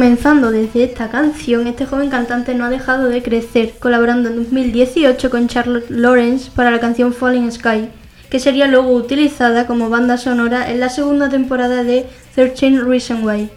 comenzando 0.00 0.50
desde 0.50 0.84
esta 0.84 1.10
canción, 1.10 1.66
este 1.66 1.84
joven 1.84 2.08
cantante 2.08 2.54
no 2.54 2.64
ha 2.64 2.70
dejado 2.70 3.10
de 3.10 3.22
crecer, 3.22 3.74
colaborando 3.78 4.30
en 4.30 4.36
2018 4.36 5.28
con 5.28 5.46
Charlotte 5.46 5.90
Lawrence 5.90 6.50
para 6.56 6.70
la 6.70 6.80
canción 6.80 7.12
Falling 7.12 7.52
Sky, 7.52 7.90
que 8.30 8.40
sería 8.40 8.66
luego 8.66 8.94
utilizada 8.94 9.66
como 9.66 9.90
banda 9.90 10.16
sonora 10.16 10.70
en 10.70 10.80
la 10.80 10.88
segunda 10.88 11.28
temporada 11.28 11.84
de 11.84 12.06
13 12.34 12.80
Reasons 12.80 13.22
Why. 13.22 13.50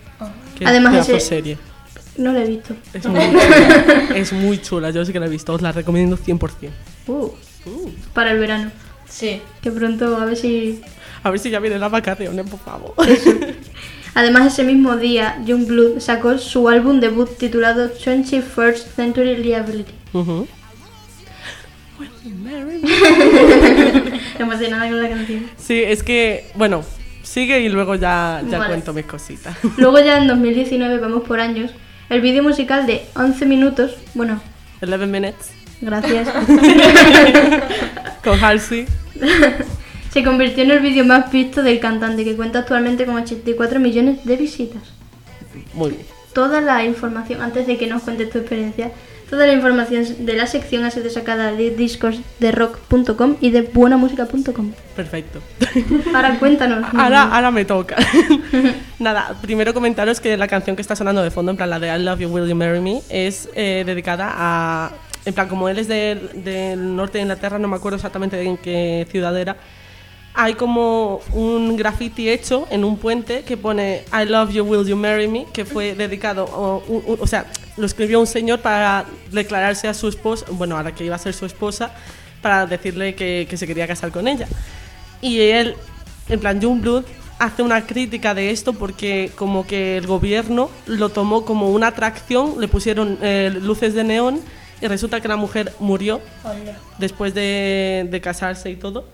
Qué 0.59 0.65
Además, 0.65 1.07
ese- 1.07 1.21
serie. 1.21 1.57
No 2.17 2.33
la 2.33 2.43
he 2.43 2.47
visto. 2.49 2.75
Es 2.93 3.05
muy, 3.05 3.21
chula. 3.31 4.17
es 4.17 4.33
muy 4.33 4.61
chula, 4.61 4.89
yo 4.89 5.05
sí 5.05 5.13
que 5.13 5.21
la 5.21 5.27
he 5.27 5.29
visto, 5.29 5.53
os 5.53 5.61
la 5.61 5.71
recomiendo 5.71 6.17
100%. 6.17 6.69
Uh, 7.07 7.29
para 8.13 8.31
el 8.33 8.39
verano. 8.39 8.69
Sí. 9.07 9.41
Que 9.61 9.71
pronto, 9.71 10.17
a 10.17 10.25
ver 10.25 10.35
si... 10.35 10.81
A 11.23 11.29
ver 11.29 11.39
si 11.39 11.49
ya 11.49 11.59
viene 11.61 11.79
la 11.79 11.87
vacaciones, 11.87 12.45
por 12.49 12.59
favor. 12.59 12.93
Además, 14.15 14.53
ese 14.53 14.63
mismo 14.63 14.95
día, 14.97 15.39
Youngblood 15.45 15.99
sacó 15.99 16.37
su 16.37 16.69
álbum 16.69 16.99
debut 16.99 17.29
titulado 17.37 17.91
21st 17.91 18.95
Century 18.95 19.37
Liability. 19.37 19.93
Ujú. 20.13 20.47
Emocionada 24.39 24.89
con 24.89 25.01
la 25.01 25.09
canción. 25.09 25.49
Sí, 25.57 25.81
es 25.81 26.03
que, 26.03 26.51
bueno, 26.55 26.83
sigue 27.23 27.61
y 27.61 27.69
luego 27.69 27.95
ya, 27.95 28.43
ya 28.49 28.59
Vale. 28.59 28.69
cuento 28.73 28.93
mis 28.93 29.05
cositas. 29.05 29.55
Luego 29.77 29.99
ya 29.99 30.17
en 30.17 30.27
2019, 30.27 30.99
vamos 30.99 31.23
por 31.23 31.39
años, 31.39 31.71
el 32.09 32.21
vídeo 32.21 32.43
musical 32.43 32.85
de 32.85 33.05
11 33.15 33.45
minutos, 33.45 33.95
bueno, 34.13 34.41
11 34.81 35.07
minutes 35.07 35.51
gracias, 35.83 36.29
con 38.23 38.43
Halsey. 38.43 38.85
Se 40.13 40.23
convirtió 40.23 40.63
en 40.63 40.69
el 40.69 40.79
vídeo 40.79 41.03
más 41.05 41.31
visto 41.31 41.63
del 41.63 41.79
cantante 41.79 42.23
que 42.23 42.35
cuenta 42.35 42.59
actualmente 42.59 43.05
con 43.05 43.15
84 43.15 43.79
millones 43.79 44.23
de 44.23 44.35
visitas. 44.37 44.83
Muy 45.73 45.89
bien. 45.89 46.03
Toda 46.33 46.61
la 46.61 46.85
información, 46.85 47.41
antes 47.41 47.65
de 47.65 47.77
que 47.77 47.87
nos 47.87 48.03
cuentes 48.03 48.29
tu 48.29 48.37
experiencia, 48.37 48.91
toda 49.27 49.47
la 49.47 49.53
información 49.53 50.05
de 50.19 50.33
la 50.33 50.45
sección 50.45 50.83
ha 50.83 50.91
sido 50.91 51.09
sacada 51.09 51.51
de 51.51 51.71
discosderock.com 51.71 53.37
y 53.41 53.49
de 53.49 53.63
buenamusica.com. 53.63 54.71
Perfecto. 54.95 55.39
Ahora 56.13 56.37
cuéntanos. 56.37 56.85
Ahora, 56.93 57.23
ahora 57.35 57.49
me 57.49 57.65
toca. 57.65 57.95
Nada, 58.99 59.35
primero 59.41 59.73
comentaros 59.73 60.19
que 60.19 60.37
la 60.37 60.47
canción 60.47 60.75
que 60.75 60.83
está 60.83 60.95
sonando 60.95 61.23
de 61.23 61.31
fondo, 61.31 61.49
en 61.49 61.57
plan 61.57 61.71
la 61.71 61.79
de 61.79 61.87
I 61.87 61.99
Love 62.03 62.19
You, 62.19 62.29
Will 62.29 62.47
You 62.47 62.55
Marry 62.55 62.81
Me, 62.81 63.01
es 63.09 63.49
eh, 63.55 63.83
dedicada 63.83 64.31
a. 64.31 64.91
En 65.25 65.33
plan, 65.33 65.47
como 65.47 65.69
él 65.69 65.79
es 65.79 65.87
del, 65.87 66.43
del 66.43 66.95
norte 66.95 67.17
de 67.17 67.23
Inglaterra, 67.23 67.57
no 67.57 67.67
me 67.67 67.77
acuerdo 67.77 67.95
exactamente 67.95 68.39
en 68.41 68.57
qué 68.57 69.07
ciudad 69.09 69.35
era. 69.39 69.55
Hay 70.35 70.55
como 70.55 71.21
un 71.33 71.77
graffiti 71.77 72.29
hecho 72.29 72.67
en 72.71 72.83
un 72.83 72.97
puente 72.97 73.43
que 73.43 73.55
pone 73.55 74.03
I 74.11 74.25
love 74.25 74.51
you, 74.51 74.63
will 74.63 74.85
you 74.87 74.95
marry 74.95 75.27
me, 75.27 75.45
que 75.53 75.63
fue 75.63 75.93
dedicado, 75.93 76.45
o, 76.45 76.83
o 77.19 77.27
sea, 77.27 77.45
lo 77.77 77.85
escribió 77.85 78.19
un 78.19 78.27
señor 78.27 78.59
para 78.59 79.05
declararse 79.31 79.87
a 79.87 79.93
su 79.93 80.07
esposa, 80.07 80.45
bueno, 80.49 80.75
ahora 80.75 80.93
que 80.93 81.05
iba 81.05 81.15
a 81.15 81.19
ser 81.19 81.33
su 81.33 81.45
esposa, 81.45 81.91
para 82.41 82.65
decirle 82.65 83.15
que, 83.15 83.47
que 83.49 83.57
se 83.57 83.67
quería 83.67 83.87
casar 83.87 84.11
con 84.11 84.27
ella. 84.27 84.47
Y 85.21 85.39
él, 85.39 85.75
en 86.29 86.39
plan, 86.39 86.59
Youngblood 86.59 87.05
hace 87.39 87.61
una 87.63 87.85
crítica 87.85 88.33
de 88.33 88.51
esto 88.51 88.73
porque 88.73 89.31
como 89.35 89.65
que 89.65 89.97
el 89.97 90.07
gobierno 90.07 90.69
lo 90.85 91.09
tomó 91.09 91.45
como 91.45 91.69
una 91.69 91.87
atracción, 91.87 92.55
le 92.59 92.67
pusieron 92.67 93.17
eh, 93.21 93.51
luces 93.61 93.93
de 93.93 94.03
neón 94.03 94.39
y 94.81 94.87
resulta 94.87 95.21
que 95.21 95.27
la 95.27 95.35
mujer 95.35 95.73
murió 95.79 96.21
después 96.97 97.33
de, 97.33 98.07
de 98.09 98.21
casarse 98.21 98.69
y 98.69 98.75
todo. 98.75 99.05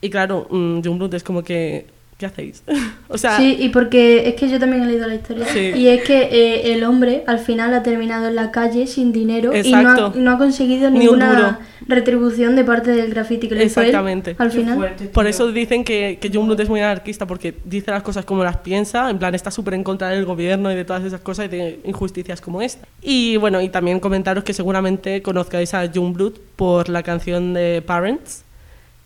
Y 0.00 0.10
claro, 0.10 0.46
mm, 0.50 0.80
Youngblood 0.80 1.14
es 1.14 1.24
como 1.24 1.42
que 1.42 1.86
¿qué 2.18 2.26
hacéis? 2.26 2.62
o 3.08 3.16
sea, 3.16 3.36
Sí, 3.36 3.56
y 3.60 3.68
porque 3.68 4.28
es 4.28 4.34
que 4.34 4.48
yo 4.48 4.58
también 4.58 4.82
he 4.82 4.86
leído 4.86 5.06
la 5.06 5.14
historia. 5.14 5.46
Sí. 5.46 5.72
Y 5.74 5.88
es 5.88 6.02
que 6.02 6.22
eh, 6.22 6.72
el 6.74 6.82
hombre 6.84 7.22
al 7.26 7.38
final 7.38 7.72
ha 7.72 7.82
terminado 7.82 8.26
en 8.26 8.34
la 8.34 8.50
calle 8.50 8.86
sin 8.86 9.12
dinero 9.12 9.52
y 9.56 9.70
no 9.70 9.78
Exacto. 9.78 10.12
ha, 10.14 10.18
no 10.18 10.32
ha 10.32 10.38
conseguido 10.38 10.90
Ni 10.90 10.98
ninguna 10.98 11.60
retribución 11.86 12.56
de 12.56 12.64
parte 12.64 12.90
del 12.90 13.10
graffiti 13.10 13.48
que 13.48 13.54
le 13.54 13.64
hizo 13.64 13.80
él 13.80 13.86
Exactamente. 13.86 14.34
al 14.36 14.50
final. 14.50 14.96
Por 15.12 15.26
eso 15.26 15.50
dicen 15.52 15.84
que, 15.84 16.18
que 16.20 16.28
Youngblood 16.28 16.60
es 16.60 16.68
muy 16.68 16.80
anarquista, 16.80 17.26
porque 17.26 17.54
dice 17.64 17.92
las 17.92 18.02
cosas 18.02 18.24
como 18.24 18.42
las 18.42 18.58
piensa, 18.58 19.08
en 19.08 19.18
plan 19.18 19.34
está 19.34 19.50
súper 19.50 19.74
en 19.74 19.84
contra 19.84 20.08
del 20.08 20.24
gobierno 20.24 20.72
y 20.72 20.74
de 20.74 20.84
todas 20.84 21.04
esas 21.04 21.20
cosas 21.20 21.46
y 21.46 21.48
de 21.48 21.80
injusticias 21.84 22.40
como 22.40 22.60
esta. 22.60 22.86
Y 23.00 23.36
bueno, 23.36 23.60
y 23.60 23.68
también 23.68 24.00
comentaros 24.00 24.42
que 24.42 24.52
seguramente 24.52 25.22
conozcáis 25.22 25.72
a 25.72 25.84
Youngblood 25.84 26.32
por 26.56 26.88
la 26.88 27.04
canción 27.04 27.54
de 27.54 27.80
Parents, 27.86 28.44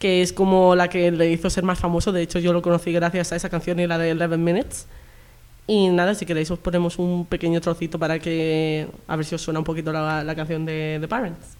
que 0.03 0.21
es 0.21 0.33
como 0.33 0.75
la 0.75 0.89
que 0.89 1.13
le 1.13 1.31
hizo 1.31 1.49
ser 1.49 1.63
más 1.63 1.79
famoso. 1.79 2.11
De 2.11 2.23
hecho, 2.23 2.41
yo 2.41 2.53
lo 2.53 2.61
conocí 2.61 2.91
gracias 2.91 3.31
a 3.31 3.37
esa 3.37 3.49
canción 3.49 3.79
y 3.79 3.87
la 3.87 3.99
de 3.99 4.11
11 4.11 4.37
Minutes. 4.37 4.89
Y 5.69 5.91
nada, 5.91 6.17
si 6.17 6.27
queréis 6.27 6.51
os 6.51 6.59
ponemos 6.59 6.99
un 6.99 7.25
pequeño 7.25 7.61
trocito 7.61 8.01
para 8.01 8.19
que 8.19 8.89
a 9.07 9.15
ver 9.15 9.25
si 9.25 9.37
os 9.37 9.43
suena 9.43 9.61
un 9.61 9.65
poquito 9.65 9.93
la, 9.93 10.25
la 10.25 10.35
canción 10.35 10.67
de, 10.67 10.99
de 10.99 11.07
Parents. 11.07 11.57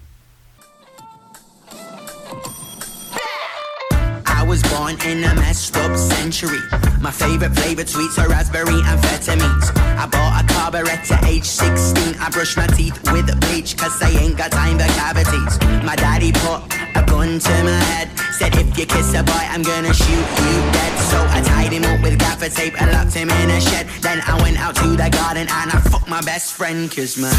I 4.27 4.45
was 4.45 4.61
born 4.75 4.97
in 5.07 5.23
a 5.23 5.35
messed 5.37 5.77
up 5.77 5.97
century. 5.97 6.59
My 7.01 7.13
favorite 7.13 7.55
flavored 7.55 7.89
sweets 7.89 8.19
are 8.19 8.29
raspberry 8.29 8.75
and 8.75 8.99
amphetamines. 8.99 9.71
I 9.97 10.09
bought 10.11 10.43
a 10.43 10.53
carburetor 10.53 11.25
age 11.27 11.45
16. 11.45 12.17
I 12.19 12.29
brushed 12.31 12.57
my 12.57 12.67
teeth 12.67 12.99
with 13.13 13.31
bleach 13.43 13.77
cause 13.77 14.03
I 14.03 14.11
ain't 14.19 14.37
got 14.37 14.51
time 14.51 14.81
for 14.81 14.89
cavities. 14.99 15.85
My 15.85 15.95
daddy 15.95 16.33
put 16.33 16.82
head. 16.93 18.09
Said 18.39 18.55
if 18.57 18.79
you 18.79 18.87
kiss 18.87 19.15
a 19.15 19.23
boy, 19.23 19.45
I'm 19.53 19.63
gonna 19.63 19.93
shoot 19.93 20.27
you 20.45 20.55
dead. 20.73 20.93
So 21.11 21.19
I 21.31 21.41
tied 21.41 21.73
him 21.73 21.85
up 21.85 22.03
with 22.03 22.19
gaffer 22.19 22.49
tape 22.49 22.81
and 22.81 22.91
locked 22.93 23.15
him 23.15 23.31
in 23.31 23.51
a 23.51 23.61
shed. 23.61 23.87
Then 24.01 24.21
I 24.27 24.41
went 24.43 24.59
out 24.59 24.75
to 24.77 24.89
the 24.97 25.09
garden 25.11 25.47
and 25.51 25.71
I 25.71 25.81
fucked 25.91 26.09
my 26.09 26.21
best 26.23 26.53
friend 26.55 26.91
cause 26.91 27.17
my? 27.19 27.33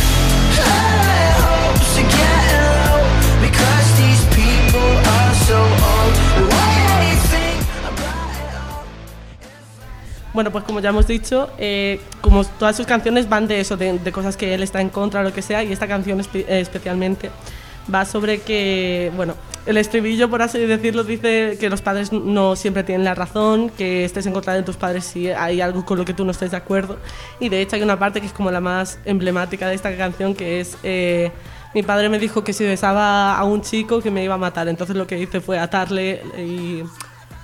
Bueno, 10.33 10.51
pues 10.51 10.63
como 10.63 10.79
ya 10.79 10.89
hemos 10.89 11.05
dicho, 11.05 11.51
eh, 11.60 12.01
como 12.22 12.43
todas 12.43 12.75
sus 12.75 12.88
canciones 12.88 13.29
van 13.29 13.48
de 13.48 13.60
eso, 13.60 13.77
de, 13.77 14.00
cosas 14.12 14.36
que 14.36 14.55
él 14.55 14.63
está 14.63 14.81
en 14.81 14.89
contra 14.89 15.22
lo 15.22 15.31
que 15.31 15.43
sea, 15.43 15.63
y 15.63 15.72
esta 15.72 15.88
canción 15.88 16.19
eh, 16.19 16.45
especialmente 16.60 17.29
va 17.94 18.06
sobre 18.06 18.42
que, 18.42 19.12
bueno, 19.16 19.36
el 19.66 19.78
estribillo, 19.78 20.30
por 20.30 20.42
así 20.42 20.60
decirlo, 20.60 21.04
dice 21.04 21.58
que 21.60 21.70
los 21.70 21.82
padres 21.82 22.12
no 22.12 22.56
siempre 22.56 22.84
tienen 22.84 23.06
la 23.06 23.16
razón, 23.16 23.70
que 23.70 24.04
estés 24.04 24.25
en 24.25 24.34
contra 24.34 24.54
de 24.54 24.63
tus 24.63 24.75
padres 24.75 25.06
si 25.06 25.30
hay 25.30 25.62
algo 25.62 25.86
con 25.86 25.98
lo 25.98 26.06
que 26.06 26.13
tú 26.13 26.25
no 26.25 26.32
estés 26.32 26.52
de 26.52 26.58
acuerdo. 26.58 26.98
Y 27.40 27.50
de 27.50 27.62
hecho 27.62 27.78
hay 27.78 27.82
una 27.82 27.98
parte 27.98 28.20
que 28.20 28.28
es 28.28 28.34
como 28.34 28.52
la 28.52 28.60
más 28.60 29.00
emblemática 29.06 29.68
de 29.68 29.75
esta 29.75 29.96
canción, 29.96 30.36
que 30.36 30.60
es... 30.60 30.78
eh, 30.84 31.32
mi 31.74 31.82
padre 31.82 32.08
me 32.08 32.20
dijo 32.20 32.44
que 32.44 32.54
si 32.54 32.63
besaba 32.63 33.36
a 33.36 33.44
un 33.46 33.62
chico 33.62 34.00
que 34.00 34.12
me 34.12 34.24
iba 34.24 34.36
a 34.36 34.38
matar, 34.38 34.68
entonces 34.68 34.96
lo 34.96 35.08
que 35.08 35.18
hice 35.18 35.42
fue 35.42 35.58
atarle 35.58 36.22
y 36.38 36.84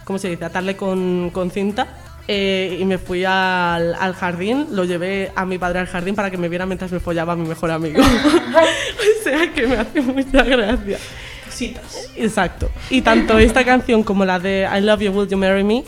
¿cómo 0.03 0.19
se 0.19 0.29
dice? 0.29 0.45
Atarle 0.45 0.77
con, 0.77 1.31
con 1.31 1.49
cinta. 1.49 1.87
Eh, 2.31 2.77
y 2.79 2.85
me 2.85 2.99
fui 2.99 3.25
al, 3.25 3.95
al 3.95 4.13
jardín, 4.13 4.67
lo 4.69 4.83
llevé 4.83 5.31
a 5.35 5.47
mi 5.47 5.57
padre 5.57 5.79
al 5.79 5.87
jardín 5.87 6.13
para 6.13 6.29
que 6.29 6.37
me 6.37 6.47
viera 6.47 6.67
mientras 6.67 6.91
me 6.91 6.99
follaba 6.99 7.33
a 7.33 7.35
mi 7.35 7.47
mejor 7.47 7.71
amigo. 7.71 8.03
o 8.03 9.23
sea 9.23 9.51
que 9.51 9.65
me 9.65 9.77
hace 9.77 9.99
mucha 9.99 10.43
gracia. 10.43 10.99
Cositas. 11.43 12.11
Exacto. 12.15 12.69
Y 12.91 13.01
tanto 13.01 13.39
esta 13.39 13.65
canción 13.65 14.03
como 14.03 14.25
la 14.25 14.37
de 14.37 14.69
I 14.71 14.79
Love 14.81 14.99
You, 15.01 15.11
Will 15.11 15.27
You 15.27 15.37
Marry 15.39 15.63
Me 15.63 15.83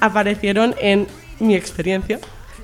aparecieron 0.00 0.74
en 0.80 1.06
mi 1.38 1.54
experiencia, 1.54 2.18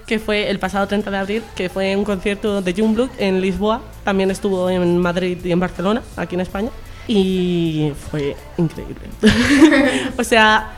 que 0.07 0.19
fue 0.19 0.49
el 0.49 0.59
pasado 0.59 0.87
30 0.87 1.11
de 1.11 1.19
abril, 1.19 1.43
que 1.55 1.69
fue 1.69 1.95
un 1.97 2.05
concierto 2.05 2.63
de 2.63 2.73
Youngblood 2.73 3.11
en 3.19 3.43
Lisboa. 3.43 3.83
También 4.03 4.31
estuvo 4.31 4.71
en 4.71 4.97
Madrid 4.97 5.37
y 5.45 5.53
en 5.53 5.61
Barcelona, 5.61 6.01
aquí 6.17 6.37
en 6.37 6.41
España. 6.41 6.71
Y 7.07 7.93
fue 8.11 8.35
increíble. 8.57 9.11
o 10.17 10.25
sea, 10.25 10.73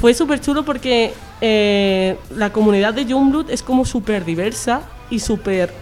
fue 0.00 0.12
súper 0.12 0.40
chulo 0.40 0.64
porque 0.64 1.12
eh, 1.40 2.16
la 2.34 2.50
comunidad 2.52 2.94
de 2.94 3.04
Youngblood 3.06 3.50
es 3.50 3.62
como 3.62 3.84
súper 3.84 4.24
diversa 4.24 4.82
y 5.10 5.18
súper 5.20 5.72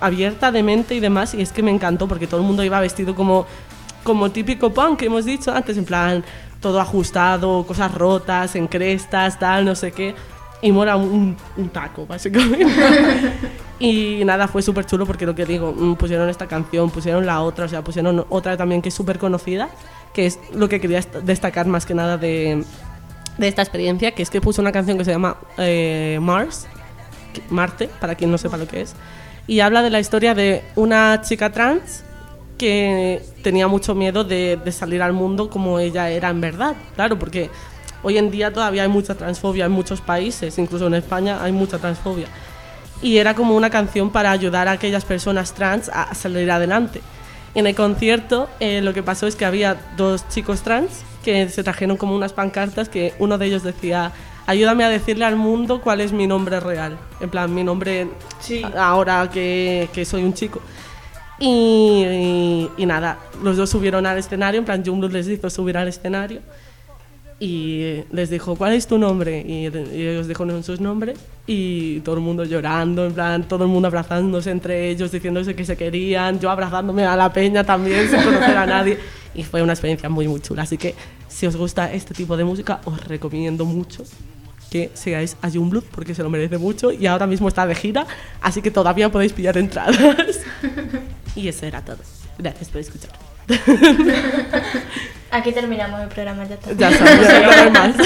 abierta 0.00 0.52
de 0.52 0.62
mente 0.62 0.94
y 0.94 1.00
demás. 1.00 1.34
Y 1.34 1.42
es 1.42 1.52
que 1.52 1.62
me 1.62 1.70
encantó 1.70 2.06
porque 2.08 2.26
todo 2.26 2.40
el 2.40 2.46
mundo 2.46 2.62
iba 2.64 2.78
vestido 2.80 3.14
como, 3.14 3.46
como 4.04 4.30
típico 4.30 4.72
punk 4.72 4.98
que 5.00 5.06
hemos 5.06 5.24
dicho 5.24 5.52
antes, 5.52 5.76
en 5.76 5.84
plan 5.84 6.24
todo 6.60 6.80
ajustado, 6.80 7.64
cosas 7.66 7.94
rotas, 7.94 8.56
en 8.56 8.66
crestas, 8.66 9.38
tal, 9.38 9.64
no 9.64 9.74
sé 9.74 9.92
qué. 9.92 10.14
Y 10.62 10.72
mola 10.72 10.96
un, 10.96 11.36
un 11.56 11.68
taco, 11.68 12.06
básicamente. 12.06 12.66
y 13.78 14.22
nada, 14.24 14.48
fue 14.48 14.62
súper 14.62 14.86
chulo 14.86 15.06
porque 15.06 15.26
lo 15.26 15.34
que 15.34 15.44
digo, 15.44 15.72
mm, 15.76 15.96
pusieron 15.96 16.28
esta 16.30 16.46
canción, 16.46 16.90
pusieron 16.90 17.26
la 17.26 17.42
otra, 17.42 17.66
o 17.66 17.68
sea, 17.68 17.82
pusieron 17.84 18.24
otra 18.30 18.56
también 18.56 18.80
que 18.80 18.88
es 18.88 18.94
súper 18.94 19.18
conocida, 19.18 19.68
que 20.14 20.26
es 20.26 20.38
lo 20.54 20.68
que 20.68 20.80
quería 20.80 20.98
est- 20.98 21.14
destacar 21.16 21.66
más 21.66 21.84
que 21.84 21.94
nada 21.94 22.16
de, 22.16 22.64
de 23.38 23.48
esta 23.48 23.62
experiencia, 23.62 24.12
que 24.12 24.22
es 24.22 24.30
que 24.30 24.40
puso 24.40 24.62
una 24.62 24.72
canción 24.72 24.98
que 24.98 25.04
se 25.04 25.12
llama 25.12 25.36
eh, 25.58 26.18
Mars, 26.20 26.66
Marte, 27.50 27.88
para 28.00 28.14
quien 28.14 28.30
no 28.30 28.38
sepa 28.38 28.56
lo 28.56 28.66
que 28.66 28.82
es, 28.82 28.94
y 29.46 29.60
habla 29.60 29.82
de 29.82 29.90
la 29.90 30.00
historia 30.00 30.34
de 30.34 30.64
una 30.74 31.20
chica 31.22 31.52
trans 31.52 32.02
que 32.58 33.22
tenía 33.42 33.68
mucho 33.68 33.94
miedo 33.94 34.24
de, 34.24 34.58
de 34.62 34.72
salir 34.72 35.02
al 35.02 35.12
mundo 35.12 35.50
como 35.50 35.78
ella 35.78 36.08
era 36.10 36.30
en 36.30 36.40
verdad, 36.40 36.74
claro, 36.94 37.18
porque 37.18 37.50
hoy 38.02 38.18
en 38.18 38.30
día 38.30 38.52
todavía 38.52 38.82
hay 38.82 38.88
mucha 38.88 39.14
transfobia 39.14 39.66
en 39.66 39.72
muchos 39.72 40.00
países, 40.00 40.58
incluso 40.58 40.86
en 40.86 40.94
España 40.94 41.42
hay 41.42 41.52
mucha 41.52 41.78
transfobia. 41.78 42.28
Y 43.02 43.18
era 43.18 43.34
como 43.34 43.54
una 43.54 43.68
canción 43.68 44.10
para 44.10 44.30
ayudar 44.30 44.68
a 44.68 44.72
aquellas 44.72 45.04
personas 45.04 45.52
trans 45.52 45.90
a 45.90 46.14
salir 46.14 46.50
adelante. 46.50 47.02
En 47.54 47.66
el 47.66 47.74
concierto 47.74 48.48
eh, 48.60 48.80
lo 48.80 48.94
que 48.94 49.02
pasó 49.02 49.26
es 49.26 49.36
que 49.36 49.44
había 49.44 49.76
dos 49.96 50.28
chicos 50.28 50.62
trans 50.62 51.02
que 51.26 51.48
se 51.50 51.62
trajeron 51.64 51.96
como 51.98 52.14
unas 52.14 52.32
pancartas 52.32 52.88
que 52.88 53.12
uno 53.18 53.36
de 53.36 53.46
ellos 53.46 53.62
decía, 53.64 54.12
ayúdame 54.46 54.84
a 54.84 54.88
decirle 54.88 55.24
al 55.24 55.34
mundo 55.36 55.80
cuál 55.82 56.00
es 56.00 56.12
mi 56.12 56.26
nombre 56.26 56.60
real. 56.60 56.96
En 57.20 57.28
plan, 57.30 57.52
mi 57.52 57.64
nombre 57.64 58.08
Sí. 58.40 58.62
ahora 58.78 59.28
que, 59.30 59.88
que 59.92 60.04
soy 60.04 60.22
un 60.22 60.32
chico. 60.34 60.60
Y, 61.38 62.04
y- 62.06 62.70
y 62.82 62.86
nada, 62.86 63.18
los 63.42 63.56
dos 63.56 63.68
subieron 63.70 64.06
al 64.06 64.18
escenario, 64.18 64.58
en 64.58 64.64
plan, 64.64 64.82
Youngblood 64.84 65.12
les 65.12 65.28
hizo 65.28 65.50
subir 65.50 65.76
al 65.76 65.88
escenario 65.88 66.40
y 67.38 68.02
les 68.12 68.30
dijo, 68.30 68.56
¿cuál 68.56 68.72
es 68.72 68.86
tu 68.86 68.98
nombre? 68.98 69.40
Y, 69.46 69.68
y 69.68 70.06
ellos 70.06 70.26
dijeron 70.26 70.62
sus 70.62 70.80
nombres 70.80 71.18
y 71.46 72.00
todo 72.00 72.14
el 72.14 72.22
mundo 72.22 72.44
llorando, 72.44 73.04
en 73.04 73.12
plan, 73.12 73.46
todo 73.46 73.64
el 73.64 73.70
mundo 73.70 73.88
abrazándose 73.88 74.50
entre 74.50 74.88
ellos, 74.88 75.12
diciéndose 75.12 75.54
que 75.54 75.64
se 75.64 75.76
querían, 75.76 76.40
yo 76.40 76.50
abrazándome 76.50 77.04
a 77.04 77.14
la 77.14 77.32
peña 77.32 77.62
también 77.62 78.08
sin 78.08 78.22
conocer 78.22 78.56
a 78.56 78.66
nadie. 78.66 78.98
Y 79.34 79.44
fue 79.44 79.62
una 79.62 79.74
experiencia 79.74 80.08
muy, 80.08 80.26
muy 80.26 80.40
chula. 80.40 80.62
Así 80.62 80.78
que 80.78 80.94
si 81.28 81.46
os 81.46 81.56
gusta 81.56 81.92
este 81.92 82.14
tipo 82.14 82.38
de 82.38 82.44
música, 82.44 82.80
os 82.84 83.04
recomiendo 83.06 83.66
mucho 83.66 84.04
que 84.70 84.90
sigáis 84.94 85.36
a 85.42 85.48
Youngblood 85.48 85.84
porque 85.92 86.14
se 86.14 86.22
lo 86.22 86.30
merece 86.30 86.58
mucho 86.58 86.90
y 86.90 87.06
ahora 87.06 87.26
mismo 87.26 87.48
está 87.48 87.66
de 87.66 87.74
gira, 87.74 88.06
así 88.40 88.62
que 88.62 88.70
todavía 88.70 89.12
podéis 89.12 89.32
pillar 89.32 89.58
entradas. 89.58 90.40
y 91.36 91.48
eso 91.48 91.66
era 91.66 91.84
todo. 91.84 91.98
Gracias 92.38 92.70
por 92.70 92.80
escuchar. 92.80 93.10
Aquí 95.30 95.52
terminamos 95.52 96.00
el 96.00 96.08
programa, 96.08 96.44
ya 96.44 96.54
está. 96.54 96.72
Ya 96.72 96.90
sabes, 96.92 97.28
ya 97.28 97.64
no 97.64 97.70
más. 97.70 97.96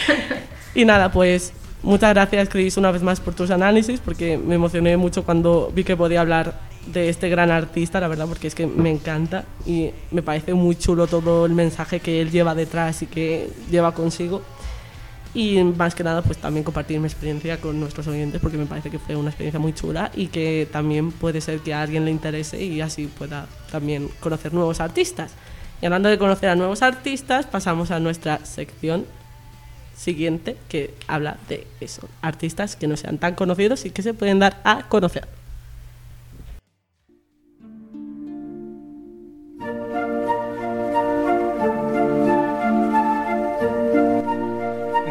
y 0.74 0.84
nada, 0.84 1.10
pues 1.12 1.52
muchas 1.82 2.14
gracias, 2.14 2.48
Chris, 2.48 2.76
una 2.76 2.90
vez 2.90 3.02
más 3.02 3.20
por 3.20 3.34
tus 3.34 3.50
análisis, 3.50 4.00
porque 4.00 4.38
me 4.38 4.54
emocioné 4.54 4.96
mucho 4.96 5.24
cuando 5.24 5.70
vi 5.74 5.84
que 5.84 5.96
podía 5.96 6.20
hablar 6.20 6.54
de 6.86 7.08
este 7.08 7.28
gran 7.28 7.50
artista, 7.50 8.00
la 8.00 8.08
verdad, 8.08 8.26
porque 8.26 8.46
es 8.46 8.54
que 8.54 8.66
me 8.66 8.90
encanta 8.90 9.44
y 9.66 9.90
me 10.10 10.22
parece 10.22 10.54
muy 10.54 10.76
chulo 10.76 11.06
todo 11.06 11.46
el 11.46 11.52
mensaje 11.52 12.00
que 12.00 12.20
él 12.20 12.30
lleva 12.30 12.54
detrás 12.54 13.02
y 13.02 13.06
que 13.06 13.50
lleva 13.70 13.92
consigo. 13.92 14.42
Y 15.34 15.62
más 15.62 15.94
que 15.94 16.02
nada, 16.02 16.22
pues 16.22 16.38
también 16.38 16.64
compartir 16.64 16.98
mi 16.98 17.06
experiencia 17.06 17.60
con 17.60 17.78
nuestros 17.78 18.06
oyentes, 18.06 18.40
porque 18.40 18.56
me 18.56 18.64
parece 18.64 18.90
que 18.90 18.98
fue 18.98 19.16
una 19.16 19.28
experiencia 19.28 19.60
muy 19.60 19.74
chula 19.74 20.10
y 20.14 20.28
que 20.28 20.66
también 20.72 21.12
puede 21.12 21.42
ser 21.42 21.60
que 21.60 21.74
a 21.74 21.82
alguien 21.82 22.06
le 22.06 22.10
interese 22.10 22.62
y 22.64 22.80
así 22.80 23.06
pueda 23.06 23.46
también 23.70 24.08
conocer 24.20 24.54
nuevos 24.54 24.80
artistas. 24.80 25.32
Y 25.80 25.86
hablando 25.86 26.08
de 26.08 26.18
conocer 26.18 26.48
a 26.48 26.54
nuevos 26.54 26.82
artistas, 26.82 27.46
pasamos 27.46 27.90
a 27.90 28.00
nuestra 28.00 28.44
sección 28.44 29.06
siguiente, 29.96 30.56
que 30.68 30.94
habla 31.06 31.38
de 31.48 31.66
eso, 31.80 32.08
artistas 32.22 32.76
que 32.76 32.86
no 32.86 32.96
sean 32.96 33.18
tan 33.18 33.34
conocidos 33.34 33.84
y 33.84 33.90
que 33.90 34.02
se 34.02 34.14
pueden 34.14 34.38
dar 34.38 34.60
a 34.64 34.88
conocer. 34.88 35.26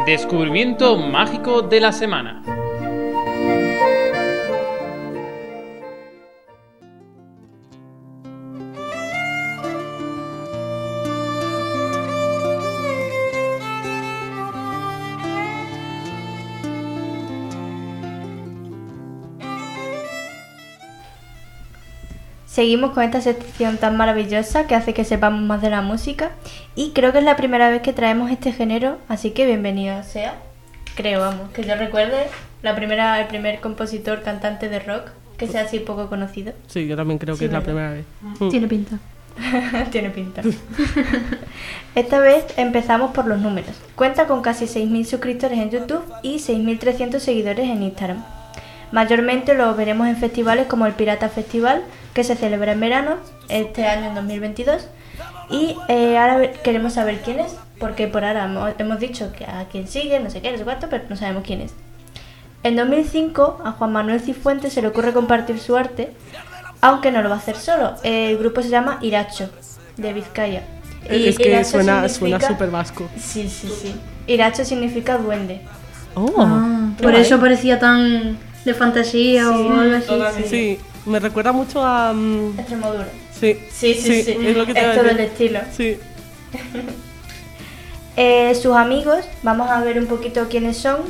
Descubrimiento 0.06 0.97
mágico 0.97 1.63
de 1.63 1.80
la 1.80 1.91
semana. 1.91 2.43
Seguimos 22.55 22.91
con 22.91 23.03
esta 23.03 23.19
sección 23.19 23.75
tan 23.75 23.97
maravillosa 23.97 24.65
que 24.65 24.75
hace 24.75 24.93
que 24.93 25.03
sepamos 25.03 25.41
más 25.41 25.61
de 25.61 25.69
la 25.69 25.81
música 25.81 26.31
y 26.73 26.91
creo 26.91 27.11
que 27.11 27.17
es 27.17 27.25
la 27.25 27.35
primera 27.35 27.69
vez 27.69 27.81
que 27.81 27.91
traemos 27.91 28.31
este 28.31 28.53
género, 28.53 28.97
así 29.09 29.31
que 29.31 29.45
bienvenido 29.45 30.01
sea. 30.03 30.35
Creo, 30.95 31.19
vamos, 31.19 31.49
que 31.51 31.65
yo 31.65 31.75
recuerde 31.75 32.27
la 32.63 32.73
primera, 32.73 33.19
el 33.19 33.27
primer 33.27 33.59
compositor 33.59 34.21
cantante 34.21 34.69
de 34.69 34.79
rock 34.79 35.09
que 35.37 35.47
sea 35.47 35.63
así 35.63 35.79
poco 35.79 36.07
conocido. 36.07 36.53
Sí, 36.67 36.87
yo 36.87 36.95
también 36.95 37.17
creo 37.17 37.37
que 37.37 37.43
es 37.43 37.51
la 37.51 37.59
¿verdad? 37.59 37.73
primera 37.73 37.91
vez. 37.91 38.05
Mm. 38.39 38.49
Tiene 38.49 38.67
pinta. 38.69 38.99
Tiene 39.91 40.09
pinta. 40.11 40.41
Esta 41.95 42.19
vez 42.21 42.45
empezamos 42.55 43.11
por 43.11 43.27
los 43.27 43.41
números. 43.41 43.75
Cuenta 43.95 44.27
con 44.27 44.41
casi 44.41 44.63
6.000 44.63 45.03
suscriptores 45.03 45.59
en 45.59 45.71
YouTube 45.71 46.05
y 46.21 46.37
6.300 46.37 47.19
seguidores 47.19 47.67
en 47.69 47.83
Instagram. 47.83 48.23
Mayormente 48.93 49.55
lo 49.55 49.75
veremos 49.75 50.07
en 50.07 50.15
festivales 50.15 50.67
como 50.67 50.85
el 50.85 50.93
Pirata 50.93 51.27
Festival, 51.27 51.83
que 52.15 52.23
se 52.23 52.36
celebra 52.36 52.71
en 52.71 52.80
verano, 52.80 53.17
este 53.49 53.86
año 53.86 54.08
en 54.08 54.15
2022. 54.15 54.88
Y 55.51 55.75
eh, 55.89 56.17
ahora 56.17 56.54
queremos 56.63 56.93
saber 56.93 57.19
quién 57.21 57.39
es, 57.39 57.58
porque 57.78 58.08
por 58.08 58.23
ahora 58.23 58.73
hemos, 58.80 58.99
dicho 58.99 59.34
que 59.34 59.43
a 59.43 59.67
quién 59.69 59.89
sigue, 59.89 60.19
no 60.21 60.30
sé 60.30 60.41
qué, 60.41 60.49
no 60.51 60.58
sé 60.58 60.63
cuánto, 60.63 60.89
pero 60.89 61.04
no 61.10 61.17
sabemos 61.17 61.43
quién 61.45 61.60
es. 61.60 61.73
En 62.63 62.78
2005 62.78 63.62
a 63.63 63.73
Juan 63.73 63.91
Manuel 63.91 64.21
Cifuentes 64.21 64.71
se 64.71 64.82
le 64.82 64.88
ocurre 64.88 65.12
compartir 65.12 65.60
su 65.60 65.75
arte, 65.75 66.13
aunque 66.80 67.12
no 67.12 67.21
lo 67.21 67.28
va 67.28 67.36
a 67.36 67.38
hacer 67.38 67.58
solo. 67.58 67.95
El 68.01 68.38
grupo 68.38 68.62
se 68.62 68.69
llama 68.69 68.97
Iracho, 69.01 69.49
de 69.97 70.13
Vizcaya. 70.13 70.63
Y 71.12 71.28
es 71.28 71.38
que 71.38 71.49
Iracho 71.49 71.82
suena 71.82 72.08
súper 72.08 72.71
vasco. 72.71 73.10
Sí, 73.19 73.49
sí, 73.49 73.67
sí. 73.67 73.93
Iracho 74.25 74.63
significa 74.63 75.17
duende. 75.17 75.62
Oh, 76.15 76.34
Ah, 76.38 76.91
por 77.01 77.13
eso 77.13 77.41
parecía 77.41 77.78
tan 77.78 78.38
de 78.63 78.73
fantasía 78.73 79.49
o 79.51 79.80
algo 79.80 80.23
así. 80.23 80.43
Sí, 80.47 80.80
me 81.05 81.19
recuerda 81.19 81.51
mucho 81.51 81.83
a. 81.83 82.13
mm, 82.13 82.59
Extremadura. 82.59 83.07
sí, 83.31 83.57
Sí, 83.71 83.93
sí, 83.93 84.23
sí. 84.23 84.37
Es 84.41 84.57
lo 84.57 84.65
que 84.65 84.73
te 84.73 84.81
todo 84.81 85.09
el 85.09 85.19
estilo. 85.19 85.59
Sí. 85.71 85.97
Eh, 88.17 88.55
sus 88.55 88.77
amigos, 88.77 89.25
vamos 89.43 89.69
a 89.69 89.81
ver 89.81 89.99
un 89.99 90.05
poquito 90.05 90.47
quiénes 90.47 90.77
son. 90.77 91.01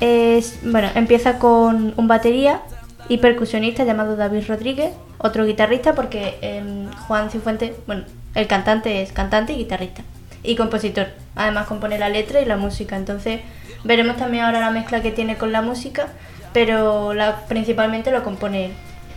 Es, 0.00 0.58
bueno, 0.62 0.88
empieza 0.94 1.38
con 1.38 1.92
un 1.98 2.08
batería 2.08 2.62
y 3.10 3.18
percusionista 3.18 3.84
llamado 3.84 4.16
David 4.16 4.44
Rodríguez, 4.48 4.92
otro 5.18 5.44
guitarrista 5.44 5.94
porque 5.94 6.38
em, 6.40 6.90
Juan 7.06 7.30
Cifuentes, 7.30 7.72
bueno, 7.86 8.04
el 8.34 8.46
cantante 8.46 9.02
es 9.02 9.12
cantante 9.12 9.52
y 9.52 9.56
guitarrista 9.56 10.02
y 10.42 10.56
compositor. 10.56 11.08
Además 11.36 11.66
compone 11.66 11.98
la 11.98 12.08
letra 12.08 12.40
y 12.40 12.46
la 12.46 12.56
música. 12.56 12.96
Entonces 12.96 13.40
veremos 13.84 14.16
también 14.16 14.44
ahora 14.44 14.60
la 14.60 14.70
mezcla 14.70 15.02
que 15.02 15.10
tiene 15.10 15.36
con 15.36 15.52
la 15.52 15.60
música, 15.60 16.08
pero 16.52 17.12
la, 17.12 17.44
principalmente 17.46 18.10
lo 18.10 18.22
compone 18.22 18.66
él. 18.66 18.72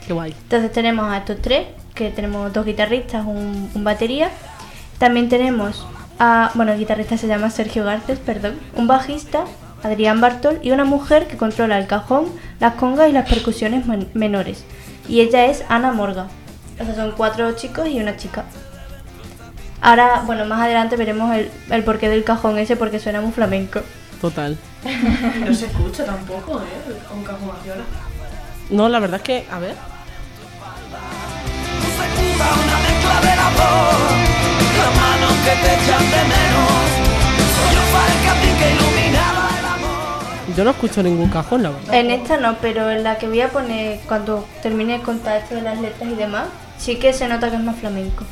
Qué 0.08 0.14
guay. 0.14 0.32
Entonces 0.44 0.72
tenemos 0.72 1.12
a 1.12 1.18
estos 1.18 1.42
tres, 1.42 1.68
que 1.96 2.10
tenemos 2.12 2.52
dos 2.54 2.66
guitarristas, 2.66 3.26
un, 3.26 3.70
un 3.74 3.84
batería. 3.84 4.30
También 4.98 5.30
tenemos 5.30 5.86
a, 6.20 6.52
bueno, 6.56 6.72
el 6.74 6.80
guitarrista 6.80 7.18
se 7.18 7.28
llama 7.28 7.50
Sergio 7.50 7.84
Garces, 7.86 8.20
perdón, 8.20 8.60
un 8.76 8.88
bajista, 8.88 9.46
Adrián 9.84 10.22
Bartol, 10.22 10.60
y 10.62 10.72
una 10.72 10.86
mujer 10.86 11.28
que 11.28 11.38
controla 11.38 11.78
el 11.78 11.88
cajón, 11.88 12.26
las 12.60 12.76
congas 12.76 13.10
y 13.10 13.14
las 13.14 13.28
percusiones 13.30 13.86
men- 13.86 14.10
menores. 14.14 14.64
Y 15.08 15.22
ella 15.22 15.46
es 15.46 15.64
Ana 15.70 15.92
Morga. 15.92 16.28
O 16.80 16.86
sea, 16.86 16.96
son 16.96 17.12
cuatro 17.12 17.52
chicos 17.54 17.88
y 17.88 18.00
una 18.00 18.16
chica. 18.18 18.46
Ahora, 19.82 20.24
bueno, 20.26 20.46
más 20.46 20.62
adelante 20.62 20.96
veremos 20.96 21.36
el, 21.36 21.50
el 21.70 21.84
porqué 21.84 22.08
del 22.10 22.24
cajón 22.24 22.58
ese 22.58 22.76
porque 22.78 23.00
suena 23.00 23.20
muy 23.22 23.32
flamenco. 23.32 23.82
Total. 24.22 24.58
No 25.46 25.54
se 25.54 25.66
escucha 25.66 26.06
tampoco, 26.06 26.60
¿eh? 26.60 26.94
Un 27.14 27.24
cajón 27.24 27.50
a 27.50 27.64
viola. 27.64 27.84
No, 28.70 28.90
la 28.90 29.00
verdad 29.00 29.18
es 29.18 29.24
que, 29.24 29.46
a 29.52 29.60
ver. 29.60 29.76
Yo 40.56 40.64
no 40.64 40.70
escucho 40.70 41.02
ningún 41.02 41.30
cajón, 41.30 41.64
la 41.64 41.72
verdad. 41.72 41.96
En 41.96 42.12
esta 42.12 42.38
no, 42.38 42.58
pero 42.62 42.92
en 42.92 43.04
la 43.04 43.18
que 43.18 43.28
voy 43.28 43.42
a 43.42 43.50
poner 43.50 44.00
cuando 44.08 44.48
termine 44.62 45.00
de 45.00 45.04
contar 45.04 45.38
esto 45.38 45.56
de 45.56 45.62
las 45.62 45.80
letras 45.80 46.10
y 46.10 46.16
demás, 46.16 46.46
sí 46.78 46.98
que 46.98 47.12
se 47.12 47.28
nota 47.28 47.50
que 47.50 47.56
es 47.56 47.64
más 47.64 47.78
flamenco. 47.78 48.24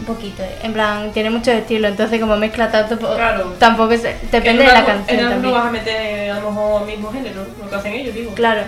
Un 0.00 0.04
poquito, 0.06 0.42
eh. 0.42 0.58
en 0.62 0.72
plan, 0.72 1.12
tiene 1.12 1.30
mucho 1.30 1.50
estilo, 1.52 1.86
entonces 1.88 2.20
como 2.20 2.36
mezcla 2.36 2.70
tanto, 2.70 2.98
pues, 2.98 3.14
Claro. 3.14 3.54
tampoco 3.58 3.92
se, 3.96 4.16
depende 4.32 4.50
En 4.64 4.68
de 4.68 4.74
la 4.74 4.84
canción 4.84 5.18
En 5.20 5.26
una 5.26 5.28
no 5.28 5.30
también. 5.42 5.54
vas 5.54 5.66
a 5.66 5.70
meter 5.70 6.30
a 6.32 6.40
lo 6.40 6.50
mejor 6.50 6.80
al 6.82 6.86
mismo 6.88 7.12
género, 7.12 7.46
lo 7.62 7.70
que 7.70 7.76
hacen 7.76 7.92
ellos, 7.92 8.14
digo. 8.14 8.34
Claro. 8.34 8.62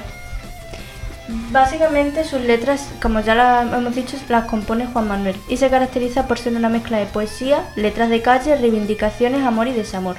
Básicamente 1.51 2.23
sus 2.25 2.41
letras, 2.43 2.89
como 3.03 3.19
ya 3.21 3.62
hemos 3.62 3.95
dicho, 3.95 4.17
las 4.29 4.45
compone 4.45 4.87
Juan 4.87 5.09
Manuel 5.09 5.35
y 5.49 5.57
se 5.57 5.69
caracteriza 5.69 6.29
por 6.29 6.39
ser 6.39 6.55
una 6.55 6.69
mezcla 6.69 6.99
de 6.99 7.07
poesía, 7.07 7.65
letras 7.75 8.09
de 8.11 8.23
calle, 8.23 8.55
reivindicaciones, 8.57 9.45
amor 9.45 9.67
y 9.67 9.73
desamor. 9.73 10.17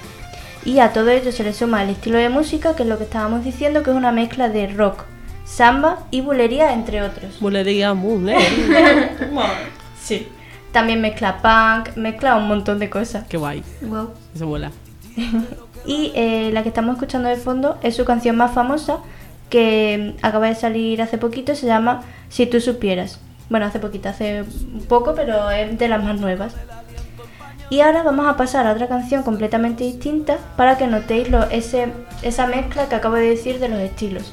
Y 0.66 0.80
a 0.80 0.92
todo 0.92 1.10
ello 1.10 1.32
se 1.32 1.46
le 1.46 1.54
suma 1.54 1.84
el 1.84 1.92
estilo 1.92 2.18
de 2.18 2.28
música, 2.28 2.76
que 2.76 2.84
es 2.84 2.90
lo 2.90 2.98
que 2.98 3.06
estábamos 3.06 3.46
diciendo, 3.46 3.84
que 3.84 3.92
es 3.92 3.96
una 3.96 4.12
mezcla 4.12 4.50
de 4.50 4.68
rock, 4.68 5.06
samba 5.46 6.00
y 6.12 6.20
bulería, 6.20 6.74
entre 6.74 7.02
otros. 7.02 7.40
Bulería, 7.40 7.92
bulería. 7.94 8.40
Sí. 10.02 10.28
También 10.78 11.02
mezcla 11.02 11.42
punk, 11.42 11.98
mezcla 11.98 12.36
un 12.36 12.48
montón 12.48 12.78
de 12.78 12.88
cosas. 12.88 13.26
Qué 13.28 13.38
guay. 13.38 13.64
Wow. 13.82 14.12
Se 14.36 14.44
vuela. 14.44 14.70
Y 15.88 16.12
eh, 16.14 16.52
la 16.54 16.62
que 16.62 16.70
estamos 16.70 16.94
escuchando 16.94 17.30
de 17.30 17.36
fondo 17.36 17.80
es 17.82 17.96
su 17.96 18.06
canción 18.06 18.36
más 18.36 18.52
famosa, 18.52 19.00
que 19.50 20.14
mm, 20.20 20.24
acaba 20.24 20.50
de 20.50 20.54
salir 20.54 21.02
hace 21.02 21.18
poquito, 21.18 21.56
se 21.56 21.66
llama 21.66 22.04
Si 22.30 22.46
tú 22.46 22.62
supieras. 22.62 23.20
Bueno, 23.50 23.66
hace 23.66 23.80
poquito, 23.80 24.10
hace 24.10 24.44
un 24.44 24.86
poco, 24.88 25.16
pero 25.16 25.50
es 25.50 25.80
de 25.80 25.88
las 25.88 26.04
más 26.04 26.20
nuevas. 26.20 26.54
Y 27.72 27.80
ahora 27.80 28.04
vamos 28.04 28.28
a 28.28 28.38
pasar 28.38 28.68
a 28.68 28.74
otra 28.74 28.88
canción 28.88 29.24
completamente 29.24 29.84
distinta 29.84 30.38
para 30.58 30.78
que 30.78 30.86
notéis 30.86 31.32
lo, 31.32 31.50
ese, 31.50 31.92
esa 32.22 32.46
mezcla 32.46 32.88
que 32.88 32.94
acabo 32.94 33.16
de 33.16 33.30
decir 33.30 33.58
de 33.58 33.70
los 33.70 33.80
estilos. 33.80 34.32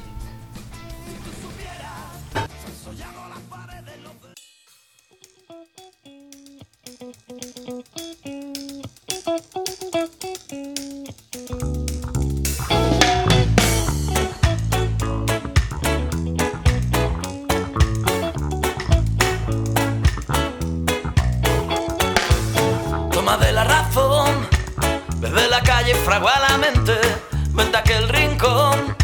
Calle 26.15 26.27
fragua 26.27 26.49
la 26.49 26.59
mente, 26.59 26.93
vente 27.53 27.77
a 27.77 27.81
aquel 27.81 28.09
rincón 28.09 28.97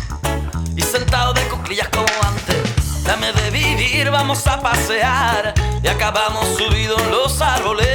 y 0.76 0.82
sentado 0.82 1.32
de 1.32 1.42
cuclillas 1.48 1.88
como 1.88 2.06
antes. 2.22 3.04
Dame 3.04 3.32
de 3.32 3.50
vivir, 3.50 4.10
vamos 4.10 4.46
a 4.46 4.60
pasear 4.60 5.54
y 5.82 5.88
acabamos 5.88 6.46
subidos 6.56 7.00
en 7.02 7.10
los 7.10 7.40
árboles. 7.40 7.88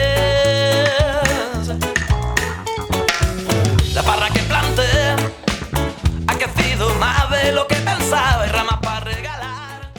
La 3.93 4.03
parra 4.03 4.29
que 4.29 4.39
planté 4.41 5.15
ha 6.27 6.37
crecido 6.37 6.89
más 6.95 7.29
de 7.29 7.51
lo 7.53 7.67
que 7.67 7.75
pensaba 7.75 8.45
y 8.45 8.49
ramas 8.49 8.79
para 8.81 8.99
regalar. 9.01 9.91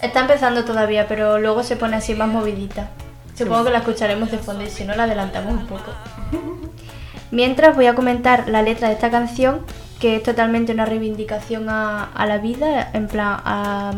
Está 0.00 0.20
empezando 0.20 0.64
todavía, 0.64 1.06
pero 1.08 1.38
luego 1.38 1.62
se 1.62 1.76
pone 1.76 1.96
así 1.96 2.14
más 2.14 2.28
movidita. 2.28 2.90
Supongo 3.34 3.64
que 3.64 3.70
la 3.70 3.78
escucharemos 3.78 4.30
de 4.30 4.38
fondo 4.38 4.64
y 4.64 4.70
si 4.70 4.84
no 4.84 4.94
la 4.94 5.04
adelantamos 5.04 5.54
un 5.54 5.66
poco. 5.66 5.92
Mientras 7.30 7.76
voy 7.76 7.86
a 7.86 7.94
comentar 7.94 8.48
la 8.48 8.62
letra 8.62 8.88
de 8.88 8.94
esta 8.94 9.10
canción, 9.10 9.60
que 10.00 10.16
es 10.16 10.22
totalmente 10.22 10.72
una 10.72 10.84
reivindicación 10.86 11.68
a, 11.68 12.10
la 12.26 12.38
vida, 12.38 12.90
en 12.92 13.06
plan 13.06 13.40
a- 13.44 13.92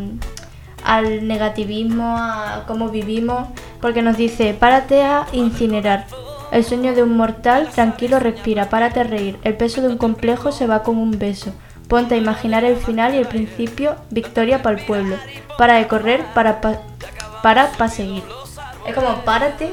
al 0.84 1.26
negativismo, 1.28 2.16
a 2.18 2.64
cómo 2.66 2.88
vivimos, 2.88 3.48
porque 3.80 4.02
nos 4.02 4.16
dice, 4.16 4.52
párate 4.52 5.02
a 5.02 5.26
incinerar. 5.32 6.06
El 6.50 6.64
sueño 6.64 6.92
de 6.94 7.02
un 7.02 7.16
mortal, 7.16 7.68
tranquilo, 7.74 8.18
respira, 8.18 8.68
párate 8.68 9.00
a 9.00 9.04
reír. 9.04 9.38
El 9.44 9.56
peso 9.56 9.80
de 9.80 9.88
un 9.88 9.96
complejo 9.96 10.52
se 10.52 10.66
va 10.66 10.82
con 10.82 10.98
un 10.98 11.18
beso. 11.18 11.52
Ponte 11.88 12.14
a 12.14 12.18
imaginar 12.18 12.64
el 12.64 12.76
final 12.76 13.14
y 13.14 13.18
el 13.18 13.26
principio, 13.26 13.96
victoria 14.10 14.60
para 14.62 14.78
el 14.78 14.84
pueblo. 14.84 15.16
Para 15.56 15.74
de 15.74 15.86
correr, 15.86 16.22
para 16.34 16.60
pa, 16.60 16.80
para 17.42 17.70
pa 17.72 17.88
seguir. 17.88 18.22
Es 18.86 18.94
como, 18.94 19.14
párate, 19.24 19.72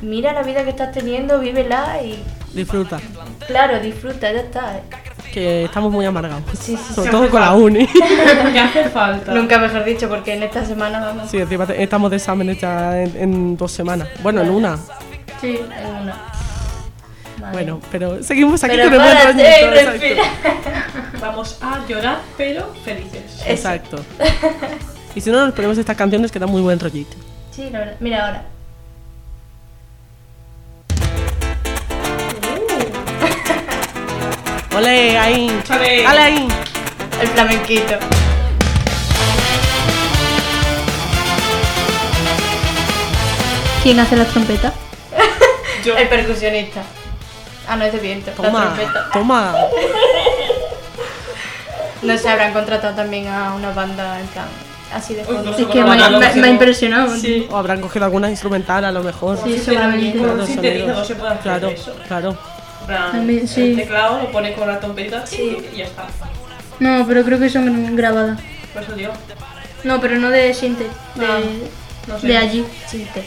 mira 0.00 0.32
la 0.32 0.42
vida 0.42 0.64
que 0.64 0.70
estás 0.70 0.92
teniendo, 0.92 1.40
vívela 1.40 2.00
y, 2.02 2.22
Disfruta. 2.54 2.98
claro, 3.46 3.78
disfruta, 3.80 4.32
ya 4.32 4.40
está. 4.40 4.76
eh. 4.78 4.82
Que 5.32 5.64
estamos 5.64 5.92
muy 5.92 6.04
amargados. 6.04 6.42
Sí, 6.60 6.76
sí, 6.76 6.94
Sobre 6.94 7.10
todo 7.10 7.30
con 7.30 7.40
la 7.40 7.52
uni. 7.54 7.86
¿Qué 8.52 8.58
hace 8.58 8.88
falta? 8.90 9.32
Nunca 9.32 9.58
mejor 9.58 9.84
dicho, 9.84 10.08
porque 10.08 10.34
en 10.34 10.42
esta 10.42 10.64
semana 10.64 10.98
vamos. 10.98 11.30
Sí, 11.30 11.38
encima 11.38 11.66
te- 11.66 11.80
estamos 11.80 12.10
de 12.10 12.16
exámenes 12.16 12.60
ya 12.60 13.00
en, 13.00 13.16
en 13.16 13.56
dos 13.56 13.70
semanas. 13.70 14.08
Bueno, 14.22 14.42
en 14.42 14.50
una. 14.50 14.76
Sí, 15.40 15.60
en 15.60 15.94
una. 15.94 16.16
Bueno, 17.52 17.80
pero 17.92 18.22
seguimos 18.22 18.62
aquí 18.64 18.76
Pero 18.76 18.90
con 18.90 18.94
el 18.94 19.00
buen 19.00 19.16
párate 19.16 19.42
y 19.42 19.64
rollito, 19.64 19.74
exacto. 19.80 19.90
respira. 19.92 20.22
Vamos 21.20 21.58
a 21.62 21.86
llorar, 21.88 22.18
pero 22.36 22.74
felices. 22.84 23.42
Exacto. 23.46 24.04
Y 25.14 25.20
si 25.20 25.30
no, 25.30 25.44
nos 25.46 25.54
ponemos 25.54 25.78
estas 25.78 25.96
canciones 25.96 26.30
que 26.32 26.38
dan 26.38 26.50
muy 26.50 26.60
buen 26.60 26.78
rollito. 26.80 27.16
Sí, 27.50 27.68
la 27.70 27.78
verdad. 27.80 27.94
Mira 28.00 28.26
ahora. 28.26 28.42
¡Ole, 34.80 35.18
ahí! 35.18 35.60
¡Ole! 35.70 36.06
¡Ale 36.06 36.20
ahí! 36.22 36.48
El 37.20 37.28
flamenquito. 37.28 37.98
¿Quién 43.82 43.98
hace 44.00 44.16
la 44.16 44.24
trompeta? 44.26 44.72
Yo. 45.84 45.96
El 45.96 46.08
percusionista. 46.08 46.82
Ah, 47.68 47.76
no, 47.76 47.84
es 47.84 47.92
de 47.92 47.98
viento. 47.98 48.30
La 48.30 48.36
Toma, 48.36 48.64
trompeta. 48.74 49.10
toma. 49.12 49.54
No 52.02 52.16
se 52.16 52.30
habrán 52.30 52.54
contratado 52.54 52.94
también 52.96 53.28
a 53.28 53.52
una 53.52 53.72
banda 53.72 54.18
en 54.20 54.26
plan 54.28 54.46
así 54.90 55.12
de 55.12 55.20
Uy, 55.20 55.26
fondo. 55.34 55.50
no 55.50 55.56
Es 55.58 55.66
que 55.66 55.84
me, 55.84 55.96
la 55.98 56.08
me- 56.08 56.34
me 56.34 56.46
ha 56.46 56.50
impresionado. 56.50 57.14
Sí. 57.14 57.46
O 57.50 57.58
habrán 57.58 57.82
cogido 57.82 58.06
alguna 58.06 58.30
instrumental 58.30 58.86
a 58.86 58.90
lo 58.90 59.02
mejor. 59.02 59.36
Sí, 59.44 59.52
Sí, 59.52 59.58
seguramente. 59.66 60.18
Hacer 60.18 61.18
Claro, 61.42 61.68
eso. 61.68 61.94
claro. 62.08 62.38
Plan, 62.90 63.12
También, 63.12 63.46
sí. 63.46 63.62
El 63.70 63.76
teclado 63.76 64.20
lo 64.22 64.32
pones 64.32 64.56
con 64.56 64.66
la 64.66 64.80
trompeta 64.80 65.24
y 65.32 65.76
ya 65.76 65.84
está. 65.84 66.06
No, 66.80 67.06
pero 67.06 67.22
creo 67.24 67.38
que 67.38 67.48
son 67.48 67.94
grabadas. 67.94 68.40
Por 68.74 68.82
eso 68.82 68.92
digo. 68.94 69.12
No, 69.84 70.00
pero 70.00 70.16
no 70.16 70.28
de 70.30 70.52
Sinte, 70.54 70.84
de, 71.14 71.26
Ah, 71.26 71.38
no 72.08 72.18
sé. 72.18 72.26
de 72.26 72.36
allí. 72.36 72.64
Chiste. 72.90 73.22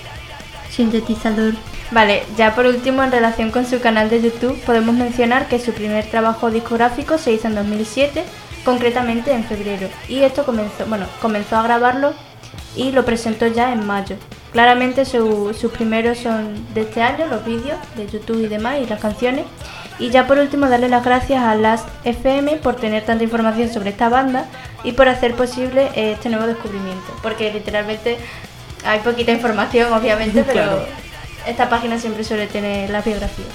Sintetizador. 0.70 1.54
Vale, 1.92 2.24
ya 2.38 2.56
por 2.56 2.66
último, 2.66 3.04
en 3.04 3.12
relación 3.12 3.52
con 3.52 3.66
su 3.66 3.80
canal 3.80 4.10
de 4.10 4.22
YouTube, 4.22 4.60
podemos 4.66 4.96
mencionar 4.96 5.48
que 5.48 5.60
su 5.60 5.72
primer 5.74 6.06
trabajo 6.08 6.50
discográfico 6.52 7.18
se 7.18 7.32
hizo 7.32 7.48
en 7.48 7.56
2007, 7.56 8.24
concretamente 8.66 9.32
en 9.32 9.44
febrero, 9.44 9.88
y 10.10 10.24
esto 10.24 10.44
comenzó, 10.46 10.86
bueno, 10.88 11.06
comenzó 11.22 11.56
a 11.58 11.64
grabarlo 11.64 12.14
y 12.76 12.92
lo 12.92 13.06
presentó 13.06 13.46
ya 13.48 13.72
en 13.72 13.86
mayo. 13.86 14.16
Claramente 14.54 15.04
su- 15.06 15.54
sus 15.60 15.72
primeros 15.72 16.20
son 16.20 16.54
de 16.74 16.82
este 16.82 17.02
año, 17.02 17.26
los 17.28 17.44
vídeos 17.44 17.78
de 17.96 18.08
YouTube 18.08 18.44
y 18.46 18.48
demás, 18.48 18.78
y 18.82 18.86
las 18.86 19.00
canciones. 19.02 19.46
Y 20.00 20.10
ya 20.10 20.28
por 20.28 20.38
último, 20.40 20.68
darle 20.70 20.90
las 20.90 21.04
gracias 21.04 21.44
a 21.44 21.56
las 21.56 21.84
FM 22.04 22.58
por 22.58 22.76
tener 22.76 23.04
tanta 23.04 23.24
información 23.24 23.70
sobre 23.72 23.90
esta 23.90 24.10
banda 24.10 24.46
y 24.84 24.92
por 24.94 25.08
hacer 25.10 25.34
posible 25.34 25.90
eh, 25.96 26.14
este 26.14 26.30
nuevo 26.30 26.46
descubrimiento, 26.48 27.14
porque 27.22 27.52
literalmente 27.52 28.18
hay 28.86 29.00
poquita 29.00 29.32
información, 29.32 29.92
obviamente, 29.94 30.44
pero 30.48 30.54
Claro. 30.64 30.86
esta 31.48 31.70
página 31.70 31.98
siempre 31.98 32.24
suele 32.24 32.48
tener 32.48 32.90
la 32.90 33.02
biografía. 33.02 33.46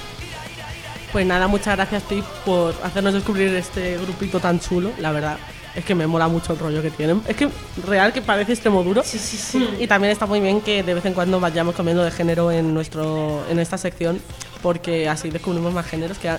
Pues 1.13 1.27
nada, 1.27 1.49
muchas 1.49 1.75
gracias, 1.77 2.03
Pip, 2.03 2.25
por 2.45 2.75
hacernos 2.85 3.15
descubrir 3.15 3.55
este 3.55 3.97
grupito 3.99 4.41
tan 4.41 4.61
chulo. 4.61 4.91
La 4.99 5.11
verdad, 5.13 5.39
es 5.75 5.85
que 5.85 5.95
me 5.95 6.07
mola 6.07 6.29
mucho 6.29 6.53
el 6.53 6.59
rollo 6.59 6.83
que 6.83 6.91
tienen. 6.91 7.23
Es 7.27 7.37
que 7.37 7.49
real 7.87 8.13
que 8.13 8.23
parece 8.23 8.53
extremo 8.53 8.83
duro. 8.83 9.03
Sí, 9.05 9.19
sí, 9.19 9.37
sí. 9.37 9.69
Y 9.79 9.87
también 9.87 10.13
está 10.13 10.27
muy 10.27 10.41
bien 10.41 10.61
que 10.61 10.83
de 10.83 10.95
vez 10.95 11.05
en 11.05 11.15
cuando 11.15 11.39
vayamos 11.41 11.75
cambiando 11.75 12.05
de 12.05 12.11
género 12.11 12.51
en, 12.51 12.75
nuestro, 12.75 13.45
en 13.49 13.59
esta 13.59 13.79
sección, 13.79 14.21
porque 14.63 15.09
así 15.09 15.31
descubrimos 15.31 15.73
más 15.73 15.87
géneros. 15.87 16.19
Que 16.19 16.31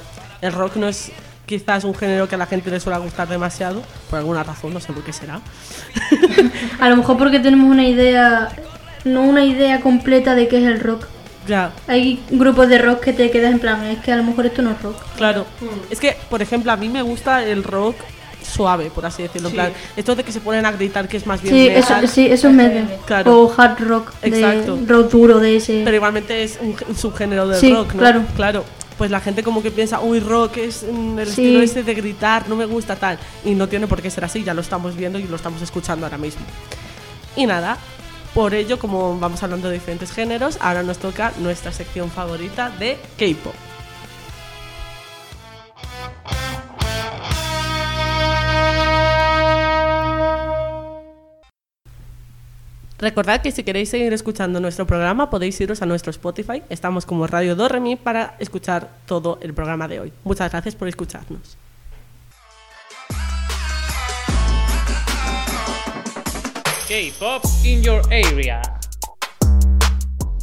el 0.42 0.52
rock 0.54 0.76
no 0.76 0.88
es 0.88 1.12
quizás 1.46 1.84
un 1.84 1.96
género 1.96 2.28
que 2.28 2.36
a 2.36 2.38
la 2.38 2.46
gente 2.46 2.70
le 2.70 2.80
suele 2.80 3.00
gustar 3.00 3.28
demasiado, 3.28 3.82
por 4.10 4.20
alguna 4.20 4.44
razón, 4.44 4.74
no 4.74 4.80
sé 4.80 4.94
por 4.94 5.04
qué 5.04 5.14
será. 5.14 5.42
A 6.80 6.90
lo 6.90 6.98
mejor 6.98 7.18
porque 7.18 7.40
tenemos 7.40 7.70
una 7.70 7.88
idea, 7.88 8.50
no 9.04 9.24
una 9.24 9.44
idea 9.44 9.80
completa 9.80 10.36
de 10.36 10.48
qué 10.48 10.60
es 10.60 10.66
el 10.66 10.80
rock. 10.80 11.08
Ya, 11.48 11.72
Hay 11.88 12.22
grupos 12.30 12.70
de 12.70 12.78
rock 12.78 13.00
que 13.00 13.14
te 13.14 13.32
quedas 13.32 13.52
en 13.52 13.60
plan, 13.60 13.84
es 13.86 13.98
que 14.00 14.12
a 14.12 14.18
lo 14.18 14.24
mejor 14.24 14.46
esto 14.46 14.62
no 14.62 14.72
es 14.72 14.82
rock. 14.84 14.98
claro. 15.18 15.48
Es 15.90 16.00
que, 16.00 16.16
por 16.30 16.44
ejemplo, 16.44 16.72
a 16.72 16.78
mí 16.78 16.88
me 16.90 17.02
gusta 17.02 17.44
el 17.44 17.64
rock 17.64 17.96
suave, 18.50 18.90
por 18.90 19.06
así 19.06 19.24
decirlo. 19.24 19.48
en 19.50 19.52
Sí. 19.52 19.56
plan, 19.56 19.74
esto 19.96 20.16
de 20.16 20.24
que 20.24 20.32
se 20.32 20.42
ponen 20.42 20.66
a 20.66 20.72
gritar 20.72 21.08
que 21.08 21.18
es 21.18 21.26
más 21.26 21.42
bien 21.42 21.54
Sí, 21.54 21.68
eso, 21.70 21.94
sí, 22.08 22.26
eso 22.28 22.48
es 22.50 22.54
metal. 22.54 22.98
Claro. 23.06 23.42
O 23.44 23.54
hard 23.56 23.80
rock, 23.88 24.14
de 24.22 24.28
Exacto. 24.28 24.80
rock 24.88 25.10
duro 25.12 25.40
de 25.40 25.56
ese. 25.58 25.82
Pero 25.84 25.96
igualmente 25.96 26.44
es 26.44 26.58
un, 26.62 26.76
un 26.88 26.96
subgénero 26.96 27.48
del 27.48 27.60
Sí, 27.60 27.74
rock, 27.74 27.94
¿no? 27.94 28.00
claro. 28.00 28.24
Claro. 28.36 28.66
Pues 28.98 29.12
la 29.12 29.22
gente 29.22 29.44
como 29.44 29.62
que 29.64 29.72
piensa, 29.72 30.02
uy, 30.02 30.20
rock 30.20 30.58
es 30.58 30.84
mm, 30.84 31.20
el 31.20 31.26
Sí. 31.28 31.32
estilo 31.32 31.62
ese 31.62 31.84
de 31.84 31.94
gritar, 31.94 32.50
no 32.50 32.56
me 32.58 32.66
gusta 32.66 32.98
tal. 32.98 33.18
Y 33.46 33.52
no 33.56 33.68
tiene 33.70 33.88
por 33.88 34.02
qué 34.02 34.10
ser 34.10 34.26
así, 34.26 34.44
ya 34.44 34.54
lo 34.54 34.60
estamos 34.62 34.96
viendo 34.98 35.18
y 35.20 35.24
lo 35.24 35.38
estamos 35.38 35.62
escuchando 35.62 36.06
ahora 36.06 36.18
mismo. 36.18 36.42
Y 37.38 37.46
nada, 37.46 37.78
por 38.34 38.54
ello, 38.54 38.78
como 38.78 39.18
vamos 39.18 39.42
hablando 39.42 39.70
de 39.70 39.76
diferentes 39.76 40.12
géneros, 40.12 40.58
ahora 40.60 40.84
nos 40.84 40.98
toca 40.98 41.32
nuestra 41.40 41.72
sección 41.72 42.12
favorita 42.12 42.72
de 42.78 42.98
K-pop. 43.18 43.54
Recordad 53.00 53.42
que 53.42 53.54
si 53.54 53.64
queréis 53.64 53.88
seguir 53.88 54.12
escuchando 54.12 54.60
nuestro 54.60 54.86
programa 54.86 55.30
podéis 55.30 55.60
iros 55.62 55.82
a 55.82 55.86
nuestro 55.86 56.12
Spotify. 56.12 56.64
Estamos 56.70 57.06
como 57.06 57.28
Radio 57.28 57.56
Do 57.56 57.70
Re 57.70 57.80
Mi 57.80 57.96
para 57.96 58.36
escuchar 58.40 58.90
todo 59.06 59.40
el 59.42 59.54
programa 59.54 59.88
de 59.88 60.02
hoy. 60.02 60.14
Muchas 60.26 60.52
gracias 60.52 60.76
por 60.76 60.90
escucharnos. 60.90 61.58
K-pop 66.90 67.42
in 67.64 67.82
your 67.84 68.02
area. 68.08 68.62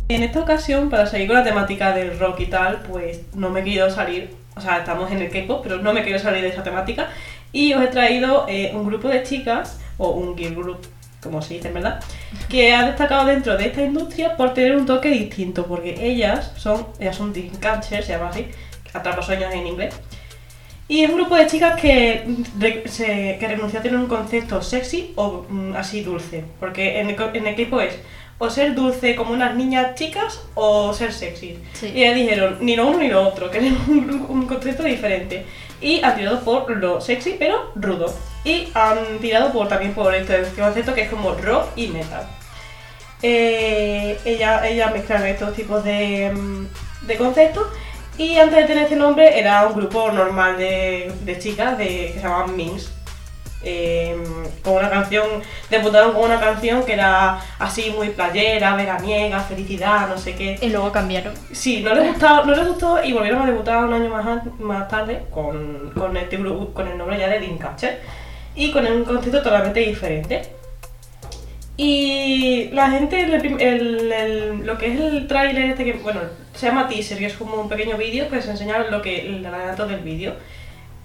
En 0.09 0.23
esta 0.23 0.41
ocasión, 0.41 0.89
para 0.89 1.05
seguir 1.05 1.27
con 1.27 1.37
la 1.37 1.45
temática 1.45 1.93
del 1.93 2.19
rock 2.19 2.41
y 2.41 2.47
tal, 2.47 2.81
pues 2.91 3.21
no 3.35 3.51
me 3.51 3.61
he 3.61 3.65
querido 3.65 3.91
salir, 3.91 4.35
o 4.57 4.63
sea, 4.63 4.79
estamos 4.79 5.13
en 5.13 5.21
el 5.21 5.31
K-pop, 5.31 5.61
pero 5.63 5.83
no 5.83 5.93
me 5.93 6.03
quiero 6.05 6.19
salir 6.19 6.41
de 6.41 6.49
esa 6.49 6.63
temática. 6.63 7.09
Y 7.53 7.75
os 7.75 7.83
he 7.83 7.89
traído 7.89 8.47
eh, 8.49 8.71
un 8.75 8.87
grupo 8.87 9.09
de 9.09 9.25
chicas, 9.25 9.79
o 9.99 10.11
un 10.11 10.37
girl 10.37 10.55
group, 10.55 10.79
como 11.27 11.43
se 11.43 11.55
dice, 11.55 11.71
¿verdad? 11.71 12.01
Que 12.49 12.73
ha 12.73 12.87
destacado 12.87 13.27
dentro 13.27 13.57
de 13.57 13.67
esta 13.67 13.83
industria 13.83 14.37
por 14.37 14.55
tener 14.55 14.75
un 14.77 14.87
toque 14.87 15.09
distinto, 15.11 15.67
porque 15.67 15.95
ellas 16.01 16.53
son, 16.57 16.87
ellas 16.99 17.17
son 17.17 17.33
Dreamcatchers, 17.33 18.07
se 18.07 18.13
llama 18.13 18.31
así, 18.31 18.47
atrapasueños 18.95 19.53
en 19.53 19.67
inglés. 19.67 19.95
Y 20.89 21.03
es 21.03 21.11
un 21.11 21.17
grupo 21.17 21.35
de 21.35 21.47
chicas 21.49 21.81
que, 21.81 22.25
se- 22.87 23.37
que 23.41 23.49
renunció 23.49 23.81
a 23.81 23.83
tener 23.83 23.99
un 23.99 24.07
concepto 24.07 24.63
sexy 24.63 25.13
o 25.17 25.45
mm, 25.49 25.75
así 25.77 26.03
dulce. 26.03 26.45
Porque 26.61 27.01
en 27.01 27.11
el, 27.11 27.17
en 27.35 27.47
el 27.47 27.53
equipo 27.55 27.81
es 27.81 27.95
o 28.39 28.51
ser 28.51 28.75
dulce 28.75 29.17
como 29.17 29.33
unas 29.33 29.57
niñas 29.57 29.95
chicas 29.97 30.41
o 30.55 30.93
ser 30.93 31.13
sexy. 31.13 31.59
Sí. 31.73 31.91
Y 31.95 32.05
ellas 32.05 32.15
dijeron 32.15 32.59
ni 32.61 32.77
lo 32.77 32.87
uno 32.87 32.99
ni 32.99 33.09
lo 33.09 33.27
otro, 33.27 33.51
queremos 33.51 33.89
un, 33.89 34.27
un 34.29 34.47
concepto 34.47 34.85
diferente. 34.85 35.45
Y 35.81 36.03
han 36.05 36.17
tirado 36.17 36.41
por 36.41 36.71
lo 36.77 37.01
sexy 37.01 37.35
pero 37.39 37.73
rudo. 37.75 38.15
Y 38.47 38.69
han 38.75 39.19
tirado 39.21 39.53
por, 39.53 39.67
también 39.67 39.93
por 39.93 40.15
este 40.15 40.41
concepto 40.57 40.95
que 40.95 41.03
es 41.03 41.11
como 41.11 41.35
rock 41.35 41.67
y 41.75 41.89
metal. 41.89 42.25
Eh, 43.21 44.17
ella, 44.25 44.65
ella 44.69 44.91
mezclan 44.91 45.27
estos 45.27 45.53
tipos 45.53 45.83
de, 45.83 46.31
mm, 46.33 47.07
de 47.09 47.17
conceptos 47.17 47.67
y 48.17 48.39
antes 48.39 48.57
de 48.57 48.65
tener 48.65 48.85
este 48.85 48.95
nombre 48.95 49.37
era 49.37 49.67
un 49.67 49.75
grupo 49.75 50.13
normal 50.13 50.59
de, 50.59 51.13
de 51.23 51.39
chicas 51.41 51.77
de, 51.77 51.87
que 51.87 52.13
se 52.15 52.23
llamaban 52.23 52.55
Mins. 52.57 52.93
Eh, 53.65 54.17
con 54.63 54.75
una 54.75 54.89
canción, 54.91 55.27
debutaron 55.69 56.13
con 56.13 56.27
una 56.27 56.39
canción 56.39 56.85
que 56.85 56.93
era 56.93 57.41
así 57.59 57.91
muy 57.91 58.11
playera, 58.11 58.77
veraniega, 58.77 59.41
felicidad, 59.41 60.09
no 60.09 60.17
sé 60.17 60.37
qué. 60.37 60.57
Y 60.61 60.69
luego 60.69 60.93
cambiaron. 60.93 61.35
Sí, 61.51 61.83
no 61.83 61.93
les 61.97 62.13
gustó, 62.13 62.45
no 62.45 62.55
les 62.55 62.69
gustó 62.69 63.03
y 63.03 63.13
volvieron 63.13 63.43
a 63.43 63.47
debutar 63.47 63.85
un 63.85 63.93
año 63.93 64.09
más, 64.09 64.45
más 64.61 64.87
tarde 64.87 65.25
con, 65.33 65.91
con, 65.99 66.17
este 66.17 66.37
grupo, 66.37 66.73
con 66.73 66.87
el 66.87 66.97
nombre 66.97 67.19
ya 67.19 67.27
de 67.27 67.41
Dreamcatcher 67.41 68.26
y 68.57 68.71
con 68.73 68.87
un 68.87 69.05
concepto 69.05 69.43
totalmente 69.43 69.81
diferente. 69.81 70.43
Y 71.77 72.71
la 72.73 72.91
gente, 72.91 73.21
el 73.21 73.39
prim- 73.41 73.61
el- 73.61 74.11
el- 74.11 74.67
lo 74.67 74.79
que 74.79 74.93
es 74.95 74.99
el 75.01 75.27
tráiler 75.27 75.67
este 75.71 75.85
que, 75.85 75.93
bueno, 75.95 76.21
se 76.55 76.67
llama 76.67 76.89
teaser, 76.89 77.19
que 77.19 77.27
es 77.27 77.35
como 77.35 77.57
un 77.57 77.69
pequeño 77.69 77.99
vídeo 77.99 78.31
que 78.31 78.41
se 78.41 78.51
enseña 78.51 78.79
lo 78.91 79.03
que, 79.03 79.27
el 79.27 79.45
adelanto 79.45 79.87
del 79.87 80.01
vídeo. 80.01 80.35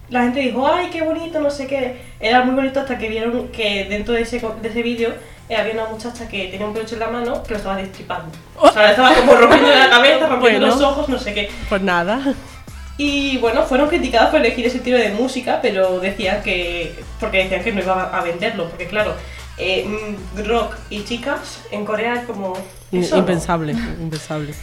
La 0.09 0.23
gente 0.23 0.39
dijo, 0.41 0.65
ay, 0.65 0.87
qué 0.91 1.01
bonito, 1.01 1.39
no 1.41 1.49
sé 1.49 1.67
qué. 1.67 1.97
Era 2.21 2.43
muy 2.43 2.55
bonito 2.55 2.79
hasta 2.79 2.97
que 2.97 3.09
vieron 3.09 3.49
que 3.49 3.85
dentro 3.89 4.13
de 4.13 4.21
ese, 4.21 4.39
de 4.61 4.67
ese 4.69 4.81
vídeo 4.81 5.13
eh, 5.49 5.55
había 5.57 5.73
una 5.73 5.85
muchacha 5.85 6.27
que 6.29 6.47
tenía 6.47 6.65
un 6.65 6.73
peluche 6.73 6.93
en 6.95 6.99
la 7.01 7.07
mano 7.07 7.43
que 7.43 7.51
lo 7.51 7.57
estaba 7.57 7.75
destripando. 7.77 8.29
O 8.57 8.69
sea, 8.71 8.83
le 8.85 8.89
estaba 8.91 9.13
como 9.13 9.33
rompiendo 9.35 9.69
la 9.69 9.89
cabeza, 9.89 10.27
rompiendo 10.27 10.39
Bueno. 10.39 10.67
los 10.67 10.81
ojos, 10.81 11.09
no 11.09 11.17
sé 11.19 11.33
qué. 11.33 11.49
Pues 11.67 11.81
nada. 11.81 12.33
Y 13.03 13.37
bueno, 13.39 13.63
fueron 13.63 13.89
criticadas 13.89 14.29
por 14.29 14.39
elegir 14.41 14.63
ese 14.67 14.77
estilo 14.77 14.97
de 14.97 15.09
música, 15.09 15.59
pero 15.59 15.99
decían 15.99 16.43
que. 16.43 16.93
porque 17.19 17.39
decían 17.43 17.63
que 17.63 17.71
no 17.71 17.81
iba 17.81 18.15
a 18.15 18.21
venderlo, 18.21 18.69
porque 18.69 18.85
claro, 18.85 19.15
eh, 19.57 19.85
mm, 19.87 20.43
rock 20.47 20.75
y 20.91 21.03
chicas 21.03 21.63
en 21.71 21.83
Corea 21.83 22.13
es 22.15 22.25
como. 22.25 22.53
eso 22.91 23.15
no. 23.15 23.19
impensable, 23.21 23.71
impensable. 23.71 24.53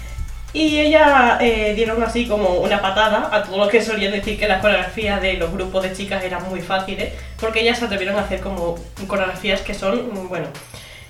Y 0.52 0.78
ellas 0.78 1.38
eh, 1.40 1.72
dieron 1.74 2.00
así 2.02 2.26
como 2.26 2.48
una 2.60 2.80
patada 2.80 3.28
a 3.32 3.42
todo 3.42 3.58
lo 3.58 3.68
que 3.68 3.82
solían 3.82 4.12
decir 4.12 4.38
que 4.38 4.46
las 4.46 4.60
coreografías 4.62 5.20
de 5.20 5.34
los 5.34 5.50
grupos 5.52 5.82
de 5.82 5.92
chicas 5.92 6.22
eran 6.22 6.48
muy 6.48 6.60
fáciles, 6.60 7.12
porque 7.40 7.60
ellas 7.62 7.78
se 7.78 7.86
atrevieron 7.86 8.16
a 8.16 8.20
hacer 8.20 8.40
como 8.40 8.76
coreografías 9.08 9.60
que 9.62 9.74
son, 9.74 9.96
mm, 10.14 10.28
bueno, 10.28 10.46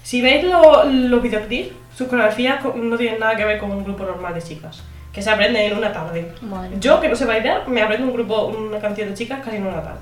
si 0.02 0.22
veis 0.22 0.44
lo- 0.44 0.84
los 0.84 1.22
videoclips, 1.22 1.72
sus 1.96 2.08
coreografías 2.08 2.62
co- 2.62 2.72
no 2.74 2.96
tienen 2.96 3.20
nada 3.20 3.36
que 3.36 3.44
ver 3.44 3.58
con 3.58 3.70
un 3.70 3.84
grupo 3.84 4.02
normal 4.04 4.32
de 4.34 4.42
chicas, 4.42 4.82
que 5.17 5.21
se 5.21 5.29
aprenden 5.29 5.71
en 5.71 5.77
una 5.77 5.91
tarde. 5.93 6.33
Madre. 6.41 6.77
Yo, 6.79 6.99
que 6.99 7.07
no 7.09 7.15
sé 7.15 7.25
bailar, 7.25 7.67
me 7.67 7.81
aprendo 7.81 8.07
un 8.07 8.13
grupo, 8.13 8.45
una 8.47 8.79
canción 8.79 9.09
de 9.09 9.15
chicas 9.15 9.41
casi 9.43 9.57
en 9.57 9.67
una 9.67 9.81
tarde. 9.83 9.99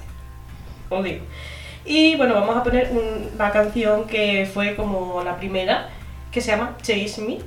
Os 0.89 1.04
digo. 1.04 1.26
Y 1.86 2.15
bueno, 2.15 2.34
vamos 2.36 2.56
a 2.56 2.63
poner 2.63 2.89
un- 2.91 3.32
la 3.38 3.52
canción 3.52 4.06
que 4.06 4.50
fue 4.54 4.76
como 4.76 5.22
la 5.24 5.36
primera, 5.38 5.89
que 6.32 6.39
se 6.41 6.52
llama 6.52 6.78
Chase 6.82 7.22
Me. 7.22 7.39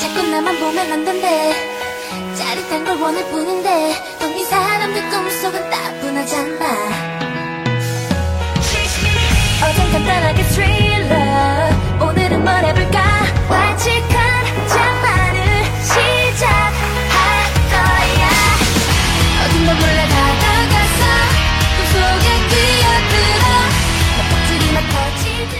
자꾸 0.00 0.22
나만 0.30 0.58
보면 0.58 0.92
안 0.92 1.04
된대 1.04 1.52
짜릿한 2.36 2.84
걸 2.84 3.00
원할 3.00 3.24
뿐인데 3.30 3.68
넌 4.20 4.36
이 4.36 4.44
사람들 4.44 5.10
꿈속은 5.10 5.70
따분하잖아 5.70 6.71
간단하게 9.92 10.42
스릴러 10.44 11.14
오늘은 12.00 12.42
뭘 12.42 12.64
해볼까 12.64 13.02
완칙한 13.48 14.44
장난을 14.66 15.42
시작할 15.82 16.72
거야 17.70 18.28
어딘가 19.44 19.74
몰래 19.74 20.08
다가가서 20.08 21.00
꿈속에 21.76 22.26
뛰어들어 22.48 23.44
내 24.16 24.18
껍질이 24.30 24.64
막 24.72 24.78
터지듯 24.88 25.52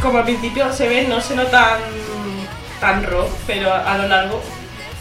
Como 0.00 0.16
al 0.18 0.24
principio 0.24 0.72
se 0.72 0.88
ve, 0.88 1.04
no 1.08 1.20
se 1.20 1.34
tan, 1.50 1.80
tan 2.80 3.02
rock, 3.04 3.30
pero 3.46 3.70
a 3.72 3.96
lo 3.98 4.08
largo. 4.08 4.42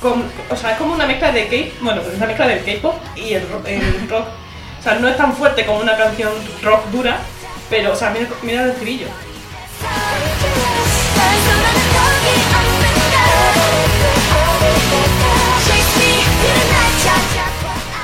com- 0.01 0.23
o 0.49 0.55
sea, 0.55 0.71
es 0.71 0.77
como 0.77 0.93
una 0.95 1.05
mezcla 1.05 1.31
de 1.31 1.47
K, 1.47 1.55
bueno, 1.81 2.01
pues 2.01 2.11
es 2.13 2.17
una 2.17 2.27
mezcla 2.27 2.47
del 2.47 2.63
K-pop 2.65 2.95
y 3.15 3.33
el, 3.35 3.47
ro- 3.49 3.61
el 3.65 4.09
rock. 4.09 4.27
O 4.79 4.83
sea, 4.83 4.95
no 4.95 5.07
es 5.07 5.15
tan 5.15 5.33
fuerte 5.33 5.65
como 5.65 5.79
una 5.79 5.95
canción 5.97 6.31
rock 6.61 6.85
dura, 6.87 7.17
pero, 7.70 7.92
o 7.92 7.96
sea, 7.96 8.14
mira, 8.42 8.64
el 8.64 8.70
estribillo. 8.70 9.06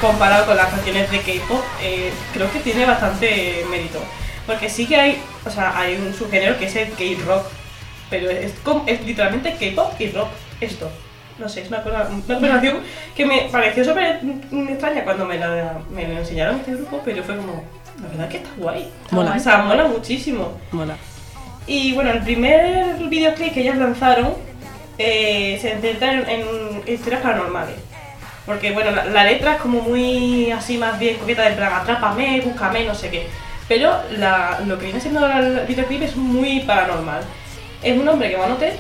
comparado 0.01 0.45
con 0.45 0.57
las 0.57 0.69
canciones 0.69 1.11
de 1.11 1.19
K-pop, 1.21 1.63
eh, 1.83 2.13
creo 2.35 2.53
que 2.53 2.61
tiene 2.61 2.85
bastante 2.85 3.65
mérito. 3.71 3.99
Porque 4.47 4.69
sí 4.69 4.87
que 4.87 4.97
hay, 4.97 5.23
o 5.47 5.51
sea, 5.51 5.79
hay 5.79 5.97
un 5.97 6.13
subgénero 6.13 6.59
que 6.59 6.67
es 6.67 6.77
el 6.77 6.91
K-rock, 6.91 7.47
pero 8.11 8.29
es, 8.31 8.53
como- 8.63 8.85
es 8.87 9.01
literalmente 9.07 9.57
K-pop 9.59 9.99
y 9.99 10.11
rock, 10.11 10.29
esto. 10.61 10.91
No 11.39 11.49
sé, 11.49 11.63
es 11.63 11.69
una 11.69 11.83
cosa, 11.83 12.09
combinación 12.27 12.81
que 13.17 13.25
me 13.27 13.49
pareció 13.51 13.85
súper 13.85 14.21
extraña 14.69 15.05
cuando 15.05 15.25
me 15.25 15.39
la, 15.39 15.79
enseñaron 15.97 16.57
este 16.61 16.75
grupo, 16.77 17.01
pero 17.05 17.25
fue 17.25 17.37
como, 17.37 17.65
la 18.05 18.11
verdad 18.11 18.29
que 18.29 18.37
está 18.39 18.51
guay. 18.59 18.89
Mola. 19.11 19.35
O 19.37 19.39
sea, 19.39 19.59
mola 19.59 19.85
muchísimo. 19.89 20.53
Mola. 20.73 20.97
Y 21.67 21.93
bueno, 21.95 22.11
el 22.11 22.23
primer 22.23 22.95
videoclip 23.09 23.53
que 23.55 23.61
ellas 23.63 23.79
lanzaron 23.79 24.35
eh, 24.99 25.59
se 25.61 25.79
centra 25.81 26.13
en, 26.13 26.29
en 26.29 26.83
historias 26.87 27.23
paranormales. 27.23 27.77
Porque 28.47 28.73
bueno, 28.73 28.91
la, 28.91 29.07
la 29.07 29.25
letra 29.25 29.55
es 29.55 29.61
como 29.61 29.81
muy 29.81 30.51
así 30.51 30.77
más 30.77 30.99
bien 30.99 31.17
coqueta 31.17 31.43
de 31.43 31.49
en 31.49 31.57
plan 31.57 31.73
atrápame, 31.73 32.43
búscame, 32.43 32.85
no 32.85 32.95
sé 32.95 33.09
qué. 33.11 33.27
Pero 33.67 33.95
la- 34.19 34.61
lo 34.67 34.79
que 34.79 34.85
viene 34.87 35.01
siendo 35.01 35.27
el 35.27 35.61
videoclip 35.67 36.03
es 36.03 36.15
muy 36.17 36.61
paranormal. 36.61 37.23
Es 37.83 37.99
un 37.99 38.07
hombre 38.09 38.29
que 38.31 38.37
va 38.37 38.45
a 38.45 38.47
un 38.49 38.53
hotel 38.55 38.75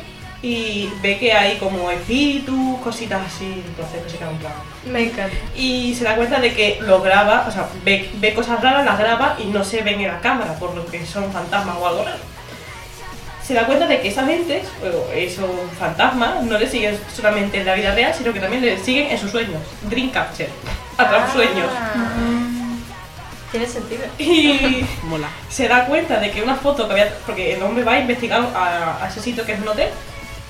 y 0.44 0.92
ve 1.00 1.16
que 1.18 1.32
hay 1.32 1.56
como 1.56 1.90
espíritus, 1.90 2.78
cositas 2.80 3.22
así, 3.26 3.64
entonces 3.66 4.02
que 4.02 4.10
se 4.10 4.18
queda 4.18 4.28
un 4.28 4.36
plan. 4.36 4.52
Me 4.84 5.04
encanta. 5.04 5.34
Y 5.56 5.94
se 5.94 6.04
da 6.04 6.16
cuenta 6.16 6.38
de 6.38 6.52
que 6.52 6.80
lo 6.82 7.00
graba, 7.00 7.46
o 7.48 7.50
sea, 7.50 7.66
ve, 7.82 8.10
ve 8.16 8.34
cosas 8.34 8.60
raras, 8.60 8.84
las 8.84 8.98
graba 8.98 9.36
y 9.38 9.46
no 9.46 9.64
se 9.64 9.80
ven 9.80 10.02
en 10.02 10.08
la 10.08 10.20
cámara, 10.20 10.54
por 10.58 10.74
lo 10.74 10.84
que 10.84 11.06
son 11.06 11.32
fantasmas 11.32 11.76
o 11.80 11.88
algo 11.88 12.04
raro. 12.04 12.18
Se 13.42 13.54
da 13.54 13.64
cuenta 13.64 13.86
de 13.86 14.02
que 14.02 14.08
esas 14.08 14.26
mentes, 14.26 14.66
o 14.82 15.10
esos 15.14 15.48
fantasmas, 15.78 16.42
no 16.42 16.58
le 16.58 16.68
siguen 16.68 16.98
solamente 17.16 17.60
en 17.60 17.64
la 17.64 17.74
vida 17.74 17.94
real, 17.94 18.12
sino 18.12 18.30
que 18.34 18.40
también 18.40 18.60
le 18.60 18.78
siguen 18.78 19.12
en 19.12 19.18
sus 19.18 19.30
sueños. 19.30 19.62
Dream 19.88 20.10
capture. 20.10 20.50
Atrap 20.98 21.32
sueños. 21.32 21.70
Tiene 23.50 23.66
sentido. 23.66 24.02
Y 24.18 24.84
Mola. 25.04 25.28
se 25.48 25.68
da 25.68 25.86
cuenta 25.86 26.20
de 26.20 26.30
que 26.30 26.42
una 26.42 26.54
foto 26.56 26.86
que 26.86 26.92
había. 26.92 27.14
Porque 27.24 27.54
el 27.54 27.62
hombre 27.62 27.82
va 27.82 27.92
a 27.92 28.00
investigar 28.00 28.42
a, 28.54 29.02
a 29.02 29.08
ese 29.08 29.22
sitio 29.22 29.46
que 29.46 29.52
es 29.52 29.60
un 29.60 29.68
hotel. 29.68 29.88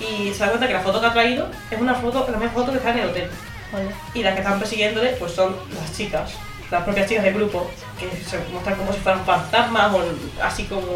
Y 0.01 0.33
se 0.33 0.41
da 0.41 0.49
cuenta 0.49 0.67
que 0.67 0.73
la 0.75 0.81
foto 0.81 1.01
que 1.01 1.07
ha 1.07 1.13
traído 1.13 1.49
es 1.71 1.81
una 1.81 1.95
foto, 1.95 2.27
la 2.31 2.37
misma 2.39 2.53
foto 2.53 2.71
que 2.73 2.79
está 2.79 2.91
en 2.91 2.99
el 2.99 3.09
hotel. 3.11 3.31
Y 4.15 4.23
las 4.23 4.35
que 4.35 4.41
están 4.41 4.59
persiguiéndole 4.59 5.11
pues 5.19 5.33
son 5.33 5.57
las 5.81 5.97
chicas, 5.97 6.33
las 6.71 6.83
propias 6.85 7.09
chicas 7.09 7.25
del 7.25 7.35
grupo, 7.35 7.71
que 7.99 8.09
se 8.25 8.39
muestran 8.53 8.77
como 8.77 8.93
si 8.93 9.01
fueran 9.01 9.25
fantasmas 9.25 9.93
o 9.95 10.03
así 10.43 10.65
como... 10.65 10.87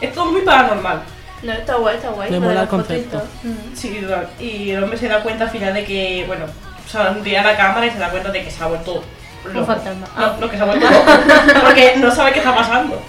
Es 0.00 0.12
todo 0.12 0.26
muy 0.26 0.42
paranormal. 0.42 1.02
No, 1.42 1.52
está 1.52 1.76
guay, 1.76 1.96
está 1.96 2.10
guay. 2.10 2.30
Me 2.30 2.40
mola 2.40 2.62
el 2.62 2.68
concepto. 2.68 3.22
Mm. 3.42 3.74
Sí, 3.74 4.00
total. 4.02 4.28
y 4.38 4.70
el 4.72 4.82
hombre 4.82 4.98
se 4.98 5.08
da 5.08 5.22
cuenta 5.22 5.44
al 5.44 5.50
final 5.50 5.72
de 5.72 5.84
que, 5.86 6.24
bueno, 6.26 6.44
sonríe 6.86 7.38
a 7.38 7.42
la 7.42 7.56
cámara 7.56 7.86
y 7.86 7.90
se 7.90 7.98
da 7.98 8.10
cuenta 8.10 8.30
de 8.30 8.44
que 8.44 8.50
se 8.50 8.62
ha 8.62 8.66
vuelto 8.66 9.02
loco. 9.46 9.66
fantasma. 9.66 10.06
No, 10.18 10.26
Ah. 10.26 10.36
no, 10.38 10.50
que 10.50 10.56
se 10.58 10.62
ha 10.62 10.66
vuelto 10.66 10.90
loco, 10.90 11.12
porque 11.64 11.94
no 11.96 12.14
sabe 12.14 12.32
qué 12.32 12.40
está 12.40 12.54
pasando. 12.54 13.00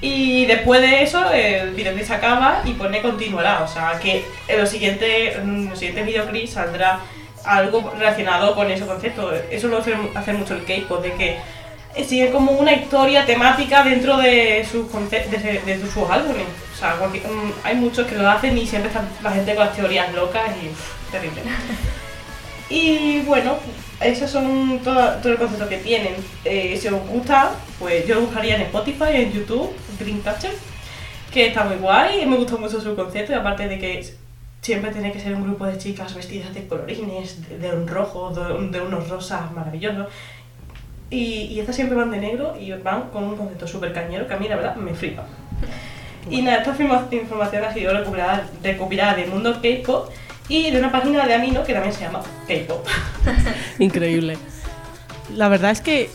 Y 0.00 0.46
después 0.46 0.80
de 0.80 1.02
eso, 1.02 1.30
el 1.30 1.74
videoclip 1.74 2.06
se 2.06 2.14
acaba 2.14 2.62
y 2.64 2.72
pone 2.72 3.02
continuará. 3.02 3.62
O 3.62 3.68
sea, 3.68 3.98
que 4.00 4.24
en 4.48 4.60
los 4.60 4.68
siguientes, 4.68 5.36
en 5.36 5.68
los 5.68 5.78
siguientes 5.78 6.06
videoclips 6.06 6.52
saldrá 6.52 7.00
algo 7.44 7.92
relacionado 7.98 8.54
con 8.54 8.70
ese 8.70 8.86
concepto. 8.86 9.32
Eso 9.50 9.68
lo 9.68 9.78
hace, 9.78 9.94
hace 10.14 10.32
mucho 10.32 10.54
el 10.54 10.64
K-pop, 10.64 11.02
de 11.02 11.12
que 11.12 11.38
sigue 12.04 12.30
como 12.30 12.52
una 12.52 12.72
historia 12.72 13.26
temática 13.26 13.82
dentro 13.82 14.16
de 14.16 14.66
sus, 14.70 14.86
de, 15.10 15.62
de 15.66 15.80
sus 15.80 16.08
álbumes. 16.08 16.46
O 16.74 16.78
sea, 16.78 16.94
mm, 16.94 17.52
hay 17.62 17.74
muchos 17.76 18.06
que 18.06 18.16
lo 18.16 18.28
hacen 18.28 18.56
y 18.56 18.66
siempre 18.66 18.88
están 18.88 19.08
la 19.22 19.32
gente 19.32 19.54
con 19.54 19.66
las 19.66 19.76
teorías 19.76 20.12
locas 20.14 20.50
y 20.62 21.10
terrible. 21.10 21.42
Y 22.72 23.22
bueno, 23.22 23.58
esos 24.00 24.30
son 24.30 24.80
todo, 24.82 25.14
todo 25.22 25.32
el 25.32 25.38
concepto 25.38 25.68
que 25.68 25.78
tienen. 25.78 26.14
Eh, 26.44 26.76
si 26.80 26.88
os 26.88 27.06
gusta, 27.06 27.52
pues 27.78 28.06
yo 28.06 28.16
lo 28.16 28.22
buscaría 28.22 28.56
en 28.56 28.62
Spotify, 28.62 29.12
en 29.14 29.32
YouTube, 29.32 29.70
Dreamcatcher, 29.98 30.52
que 31.32 31.48
está 31.48 31.64
muy 31.64 31.76
guay. 31.76 32.26
Me 32.26 32.36
gustó 32.36 32.58
mucho 32.58 32.80
su 32.80 32.96
concepto 32.96 33.32
y 33.32 33.34
aparte 33.34 33.68
de 33.68 33.78
que 33.78 34.14
siempre 34.62 34.90
tiene 34.90 35.12
que 35.12 35.20
ser 35.20 35.34
un 35.34 35.42
grupo 35.42 35.66
de 35.66 35.78
chicas 35.78 36.14
vestidas 36.14 36.54
de 36.54 36.66
colorines, 36.66 37.48
de, 37.48 37.58
de 37.58 37.76
un 37.76 37.86
rojo, 37.86 38.30
de, 38.30 38.68
de 38.68 38.80
unos 38.80 39.08
rosas 39.08 39.52
maravillosos. 39.52 40.06
Y, 41.10 41.46
y 41.46 41.60
estas 41.60 41.76
siempre 41.76 41.96
van 41.96 42.10
de 42.10 42.18
negro 42.18 42.56
y 42.58 42.70
van 42.72 43.10
con 43.10 43.24
un 43.24 43.36
concepto 43.36 43.66
súper 43.66 43.92
cañero 43.92 44.26
que 44.26 44.34
a 44.34 44.36
mí 44.36 44.48
la 44.48 44.56
verdad 44.56 44.76
me 44.76 44.94
flipa. 44.94 45.24
Y 46.28 46.42
nada, 46.42 46.58
esta 46.58 47.16
información 47.16 47.64
ha 47.64 47.72
sido 47.72 47.94
recopilada, 47.94 48.46
recopilada 48.62 49.14
del 49.14 49.30
mundo 49.30 49.54
K-pop 49.54 50.10
y 50.50 50.70
de 50.70 50.78
una 50.78 50.92
página 50.92 51.26
de 51.26 51.34
Amino 51.34 51.64
que 51.64 51.72
también 51.72 51.94
se 51.94 52.00
llama 52.00 52.20
K-pop. 52.46 52.86
Increíble. 53.78 54.36
La 55.34 55.48
verdad 55.48 55.70
es 55.70 55.80
que 55.80 56.10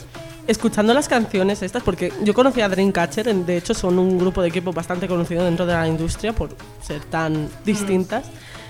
escuchando 0.46 0.94
las 0.94 1.08
canciones 1.08 1.64
estas, 1.64 1.82
porque 1.82 2.12
yo 2.22 2.34
conocí 2.34 2.62
a 2.62 2.70
Dreamcatcher, 2.70 3.34
de 3.34 3.58
hecho 3.58 3.74
son 3.74 3.98
un 3.98 4.20
grupo 4.20 4.42
de 4.42 4.50
equipo 4.50 4.74
bastante 4.74 5.08
conocido 5.08 5.44
dentro 5.44 5.66
de 5.66 5.74
la 5.74 5.88
industria 5.88 6.34
por 6.34 6.50
ser 6.82 7.00
tan 7.06 7.50
distintas, 7.64 8.26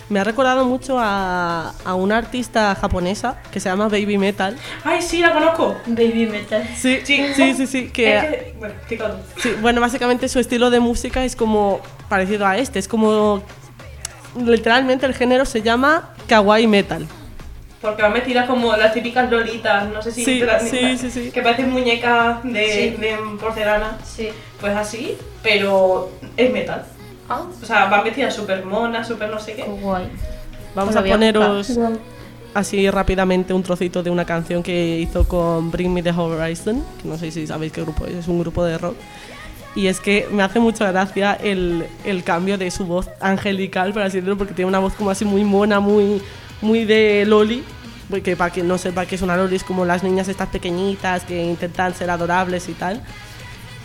me 0.08 0.19
ha 0.19 0.23
recordado 0.23 0.65
mucho 0.65 0.97
a, 0.99 1.73
a 1.84 1.95
una 1.95 2.17
artista 2.17 2.75
japonesa 2.75 3.41
que 3.51 3.60
se 3.60 3.69
llama 3.69 3.88
Baby 3.88 4.19
Metal. 4.19 4.56
¡Ay, 4.84 5.01
sí, 5.01 5.19
la 5.19 5.34
conozco! 5.34 5.75
Baby 5.88 6.28
metal. 6.28 6.63
Sí, 6.75 6.99
Sí, 7.04 7.25
sí, 7.34 7.54
sí, 7.56 7.65
sí, 7.65 7.89
que, 7.89 8.17
Es 8.17 8.25
que, 8.25 8.56
bueno, 8.60 9.15
sí, 9.38 9.49
bueno, 9.62 9.82
básicamente 9.82 10.30
su 10.30 10.39
estilo 10.39 10.69
de 10.69 10.80
música 10.80 11.25
es 11.25 11.36
como 11.36 11.82
parecido 12.08 12.45
a 12.45 12.58
este, 12.58 12.78
es 12.78 12.88
como 12.88 13.41
literalmente 14.36 15.06
el 15.06 15.13
género 15.13 15.45
se 15.45 15.62
llama 15.62 16.10
kawaii 16.28 16.67
metal. 16.67 17.06
Porque 17.82 18.02
van 18.02 18.13
vestidas 18.13 18.48
como 18.48 18.76
las 18.76 18.93
típicas 18.93 19.30
lolitas, 19.30 19.88
no 19.89 20.02
sé 20.02 20.12
si... 20.12 20.26
Sí, 20.26 20.39
te 20.39 20.45
la- 20.45 20.60
sí, 20.60 20.98
sí, 20.98 21.12
sí. 21.12 21.32
Que 21.32 21.41
parecen 21.41 21.69
muñecas 21.71 22.43
de, 22.43 22.65
Sí. 22.95 23.02
de 23.02 23.15
porcelana. 23.39 23.98
Sí. 24.04 24.30
Pues 24.60 24.76
así, 24.76 25.15
pero 25.43 26.10
es 26.36 26.52
metal. 26.52 26.84
Ah, 27.30 27.43
O 27.62 27.65
sea, 27.65 27.86
van 27.86 28.04
vestidas 28.04 28.34
súper 28.34 28.65
monas, 28.65 29.08
súper 29.08 29.30
no 29.30 29.39
sé 29.39 29.54
qué. 29.56 29.63
guay. 29.63 30.10
Vamos 30.74 30.93
Lo 30.95 31.02
a 31.02 31.04
poneros 31.04 31.71
así 32.53 32.89
rápidamente 32.89 33.53
un 33.53 33.62
trocito 33.64 34.01
de 34.01 34.09
una 34.09 34.26
canción 34.26 34.64
que 34.64 34.97
hizo 34.99 35.28
con 35.28 35.70
Bring 35.72 35.93
Me 35.93 36.01
the 36.01 36.12
Horizon, 36.12 36.84
que 37.01 37.07
no 37.07 37.18
sé 37.18 37.30
si 37.32 37.45
sabéis 37.45 37.72
qué 37.74 37.82
grupo 37.82 38.05
es, 38.05 38.14
es 38.16 38.28
un 38.28 38.39
grupo 38.39 38.64
de 38.64 38.78
rock. 38.78 38.95
Y 39.76 39.88
es 39.88 39.99
que 39.99 40.28
me 40.32 40.41
hace 40.41 40.59
mucha 40.59 40.89
gracia 40.89 41.34
el, 41.34 41.86
el 42.05 42.23
cambio 42.23 42.57
de 42.57 42.71
su 42.71 42.86
voz 42.86 43.09
angelical, 43.19 43.91
por 43.91 44.03
así 44.03 44.17
decirlo, 44.17 44.38
porque 44.38 44.53
tiene 44.53 44.69
una 44.69 44.80
voz 44.80 44.93
como 44.93 45.09
así 45.09 45.26
muy 45.26 45.43
mona, 45.43 45.82
muy, 45.82 46.21
muy 46.61 46.86
de 46.86 47.26
Loli. 47.26 47.63
Porque 48.09 48.36
para 48.38 48.51
quien 48.51 48.67
no 48.67 48.78
sepa 48.78 49.05
qué 49.05 49.15
es 49.15 49.21
una 49.21 49.36
Loli, 49.36 49.57
es 49.57 49.63
como 49.63 49.84
las 49.84 50.03
niñas 50.03 50.28
estas 50.28 50.47
pequeñitas 50.49 51.23
que 51.26 51.43
intentan 51.43 51.93
ser 51.93 52.09
adorables 52.09 52.69
y 52.69 52.73
tal. 52.73 53.01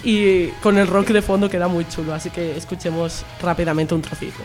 Y 0.04 0.48
con 0.62 0.78
el 0.78 0.86
rock 0.86 1.08
de 1.08 1.22
fondo 1.22 1.50
queda 1.50 1.68
muy 1.68 1.86
chulo, 1.88 2.14
así 2.14 2.30
que 2.30 2.56
escuchemos 2.56 3.24
rápidamente 3.42 3.94
un 3.94 4.02
trocito. 4.02 4.40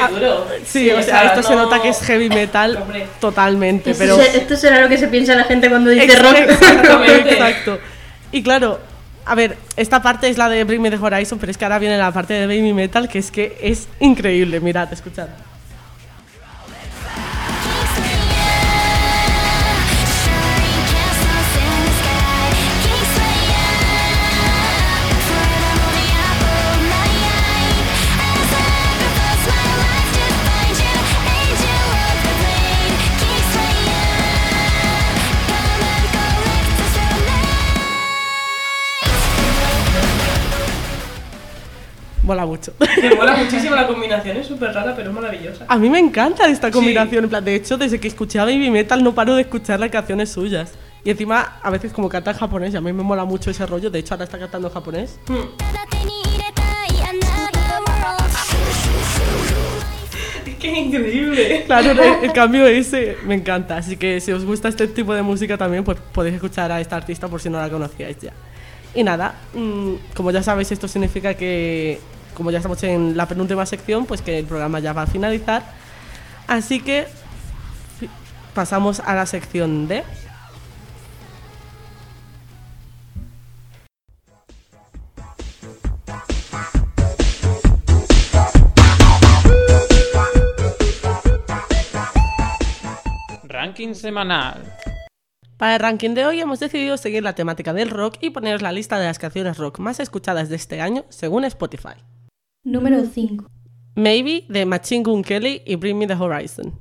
Ah, 0.00 0.10
Sí, 0.64 0.90
o 0.90 1.02
sea, 1.02 1.24
esto 1.26 1.42
se 1.42 1.54
nota 1.54 1.80
que 1.82 1.88
es 1.88 2.00
heavy 2.00 2.28
metal 2.28 2.76
Hombre. 2.76 3.06
totalmente, 3.20 3.90
Esto, 3.90 4.02
pero... 4.04 4.20
esto 4.20 4.56
será 4.56 4.80
lo 4.80 4.88
que 4.88 4.98
se 4.98 5.08
piensa 5.08 5.34
la 5.34 5.44
gente 5.44 5.68
cuando 5.68 5.90
dice 5.90 6.16
rock. 6.18 6.36
Exacto, 6.36 6.64
Exactamente. 6.64 7.32
exacto. 7.32 7.78
Y 8.32 8.42
claro, 8.42 8.78
a 9.24 9.34
ver, 9.34 9.56
esta 9.76 10.02
parte 10.02 10.28
es 10.28 10.38
la 10.38 10.48
de 10.48 10.64
Bring 10.64 10.80
Me 10.82 10.90
the 10.90 10.96
Horizon, 10.96 11.38
pero 11.38 11.50
es 11.50 11.58
que 11.58 11.64
ahora 11.64 11.78
viene 11.78 11.96
la 11.98 12.12
parte 12.12 12.34
de 12.34 12.46
Baby 12.46 12.72
Metal, 12.72 13.08
que 13.08 13.18
es 13.18 13.30
que 13.30 13.58
es 13.62 13.88
increíble. 14.00 14.60
Mirad, 14.60 14.92
escuchad. 14.92 15.28
Mola 42.28 42.44
mucho. 42.44 42.74
Me 43.00 43.14
mola 43.14 43.36
muchísimo 43.42 43.74
la 43.74 43.86
combinación, 43.86 44.36
es 44.36 44.46
súper 44.46 44.74
rara, 44.74 44.94
pero 44.94 45.08
es 45.08 45.14
maravillosa. 45.14 45.64
A 45.66 45.78
mí 45.78 45.88
me 45.88 45.98
encanta 45.98 46.46
esta 46.46 46.70
combinación. 46.70 47.24
en 47.24 47.30
plan, 47.30 47.42
de 47.42 47.54
hecho, 47.54 47.78
desde 47.78 47.98
que 47.98 48.06
escuché 48.06 48.38
a 48.38 48.44
Baby 48.44 48.70
Metal 48.70 49.02
no 49.02 49.14
paro 49.14 49.34
de 49.34 49.40
escuchar 49.40 49.80
las 49.80 49.88
canciones 49.88 50.28
suyas. 50.28 50.74
Y 51.02 51.10
encima, 51.10 51.58
a 51.62 51.70
veces 51.70 51.90
como 51.90 52.10
canta 52.10 52.32
en 52.32 52.36
japonés, 52.36 52.74
y 52.74 52.76
a 52.76 52.82
mí 52.82 52.92
me 52.92 53.02
mola 53.02 53.24
mucho 53.24 53.50
ese 53.50 53.64
rollo. 53.64 53.88
De 53.88 54.00
hecho, 54.00 54.12
ahora 54.12 54.24
está 54.24 54.38
cantando 54.38 54.68
en 54.68 54.74
japonés. 54.74 55.18
Que 60.60 60.70
es 60.70 60.78
increíble. 60.78 61.62
Claro, 61.64 61.92
el, 61.92 62.24
el 62.24 62.32
cambio 62.34 62.66
ese 62.66 63.16
me 63.24 63.36
encanta. 63.36 63.78
Así 63.78 63.96
que 63.96 64.20
si 64.20 64.32
os 64.32 64.44
gusta 64.44 64.68
este 64.68 64.86
tipo 64.86 65.14
de 65.14 65.22
música 65.22 65.56
también, 65.56 65.82
pues 65.82 65.96
podéis 66.12 66.34
escuchar 66.34 66.70
a 66.72 66.78
esta 66.78 66.96
artista 66.96 67.26
por 67.26 67.40
si 67.40 67.48
no 67.48 67.58
la 67.58 67.70
conocíais 67.70 68.18
ya. 68.20 68.34
Y 68.94 69.04
nada, 69.04 69.34
mm, 69.54 70.14
como 70.14 70.30
ya 70.30 70.42
sabéis, 70.42 70.72
esto 70.72 70.88
significa 70.88 71.34
que, 71.34 72.00
como 72.38 72.52
ya 72.52 72.58
estamos 72.58 72.80
en 72.84 73.16
la 73.16 73.26
penúltima 73.26 73.66
sección, 73.66 74.06
pues 74.06 74.22
que 74.22 74.38
el 74.38 74.46
programa 74.46 74.78
ya 74.78 74.92
va 74.92 75.02
a 75.02 75.06
finalizar. 75.06 75.64
Así 76.46 76.80
que 76.80 77.08
pasamos 78.54 79.00
a 79.00 79.14
la 79.14 79.26
sección 79.26 79.88
de... 79.88 80.04
Ranking 93.48 93.94
semanal. 93.94 94.62
Para 95.56 95.74
el 95.74 95.80
ranking 95.80 96.14
de 96.14 96.24
hoy 96.24 96.40
hemos 96.40 96.60
decidido 96.60 96.96
seguir 96.96 97.24
la 97.24 97.34
temática 97.34 97.72
del 97.72 97.90
rock 97.90 98.18
y 98.20 98.30
poneros 98.30 98.62
la 98.62 98.70
lista 98.70 98.96
de 98.96 99.06
las 99.06 99.18
canciones 99.18 99.58
rock 99.58 99.80
más 99.80 99.98
escuchadas 99.98 100.48
de 100.48 100.54
este 100.54 100.80
año 100.80 101.04
según 101.08 101.44
Spotify. 101.44 101.96
Número 102.68 103.02
5. 103.02 103.46
Maybe 103.94 104.44
de 104.50 104.66
Machine 104.66 105.02
Gun 105.02 105.22
Kelly 105.22 105.62
y 105.64 105.76
Bring 105.76 105.96
Me 105.96 106.06
the 106.06 106.12
Horizon. 106.12 106.78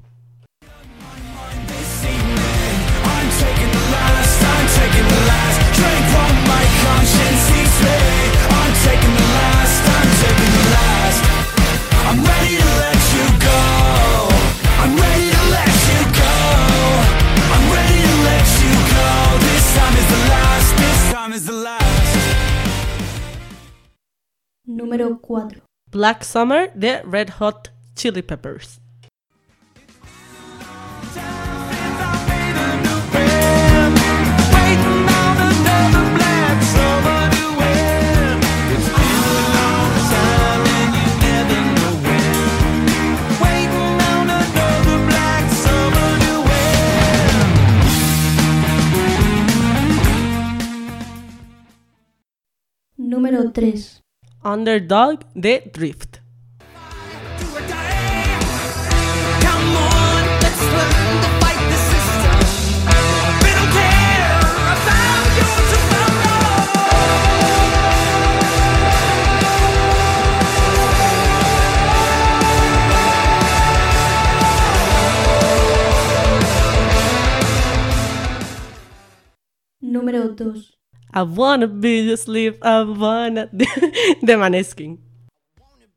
Número 24.65 25.19
4. 25.21 25.66
Black 25.91 26.23
Summer 26.23 26.71
de 26.75 27.01
Red 27.03 27.29
Hot 27.39 27.69
Chili 27.95 28.21
Peppers. 28.21 28.79
Número 52.97 53.51
3. 53.51 54.06
Underdog 54.47 55.25
de 55.35 55.69
Drift. 55.73 56.21
Número 79.81 80.29
2. 80.33 80.76
I 81.13 81.23
wanna 81.23 81.67
be 81.67 82.01
your 82.01 82.17
slave, 82.17 82.57
I 82.61 82.83
wanna... 82.83 83.47
de 83.47 84.35
Maneskin. 84.35 84.97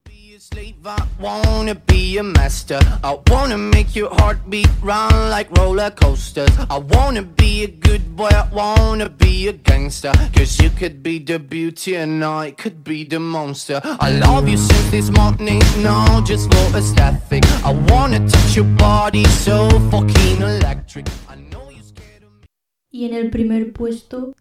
be 0.05 0.35
a 0.37 0.41
slave, 0.41 0.87
I 0.87 1.05
wanna 1.19 1.75
be 1.75 2.17
a 2.19 2.23
master. 2.23 2.79
I 3.03 3.19
wanna 3.27 3.59
make 3.59 3.97
your 3.97 4.09
heartbeat 4.15 4.69
run 4.83 5.31
like 5.31 5.51
roller 5.59 5.91
coasters. 5.91 6.51
I 6.71 6.79
wanna 6.79 7.23
be 7.23 7.65
a 7.65 7.67
good 7.67 8.17
boy, 8.17 8.29
I 8.29 8.49
wanna 8.53 9.09
be 9.09 9.49
a 9.49 9.53
gangster. 9.53 10.13
Cause 10.33 10.61
you 10.61 10.71
could 10.71 11.03
be 11.03 11.19
the 11.19 11.39
beauty 11.41 11.97
and 11.97 12.25
I 12.25 12.53
could 12.53 12.85
be 12.85 13.05
the 13.05 13.19
monster. 13.19 13.81
I 13.85 14.13
love 14.13 14.49
you 14.49 14.57
since 14.57 14.91
this 14.91 15.11
morning, 15.11 15.61
no, 15.79 16.23
just 16.25 16.53
for 16.53 16.79
aesthetic. 16.79 17.45
I 17.65 17.73
wanna 17.91 18.21
touch 18.29 18.55
your 18.57 18.71
body 18.79 19.25
so 19.25 19.69
fucking 19.91 20.41
electric. 20.41 21.07
I 21.29 21.35
know 21.35 21.69
you're 21.69 21.83
scared 21.83 22.23
of 22.23 22.33
me. 22.41 22.47
Y 22.93 23.05
en 23.07 23.15
el 23.15 23.31
primer 23.31 23.73
puesto, 23.73 24.35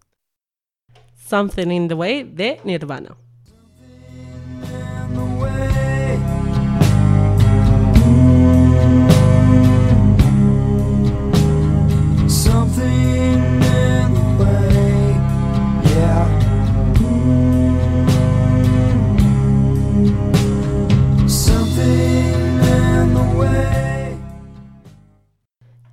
Something 1.29 1.69
in 1.69 1.87
the 1.87 1.93
Way 1.93 2.23
de 2.23 2.59
Nirvana. 2.63 3.15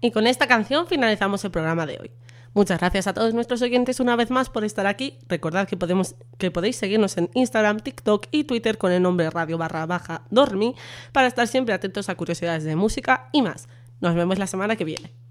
Y 0.01 0.13
con 0.13 0.27
esta 0.27 0.47
canción 0.47 0.87
finalizamos 0.87 1.45
el 1.45 1.51
programa 1.51 1.85
de 1.85 1.99
hoy. 2.01 2.11
Muchas 2.57 2.81
gracias 2.81 3.07
a 3.07 3.13
todos 3.13 3.35
nuestros 3.35 3.61
oyentes 3.61 4.01
una 4.01 4.17
vez 4.17 4.31
más 4.31 4.49
por 4.49 4.65
estar 4.65 4.87
aquí. 4.87 5.19
Recordad 5.29 5.69
que, 5.69 5.77
podemos, 5.77 6.15
que 6.39 6.51
podéis 6.51 6.77
seguirnos 6.77 7.19
en 7.19 7.29
Instagram, 7.35 7.81
TikTok 7.81 8.29
y 8.31 8.45
Twitter 8.45 8.79
con 8.79 8.93
el 8.93 9.03
nombre 9.03 9.29
radio 9.29 9.59
barra 9.59 9.85
baja 9.85 10.23
dormi 10.31 10.75
para 11.13 11.27
estar 11.27 11.47
siempre 11.49 11.75
atentos 11.75 12.09
a 12.09 12.15
curiosidades 12.15 12.65
de 12.65 12.75
música 12.75 13.29
y 13.31 13.43
más. 13.43 13.69
Nos 14.01 14.15
vemos 14.15 14.39
la 14.39 14.47
semana 14.47 14.75
que 14.75 14.85
viene. 14.85 15.26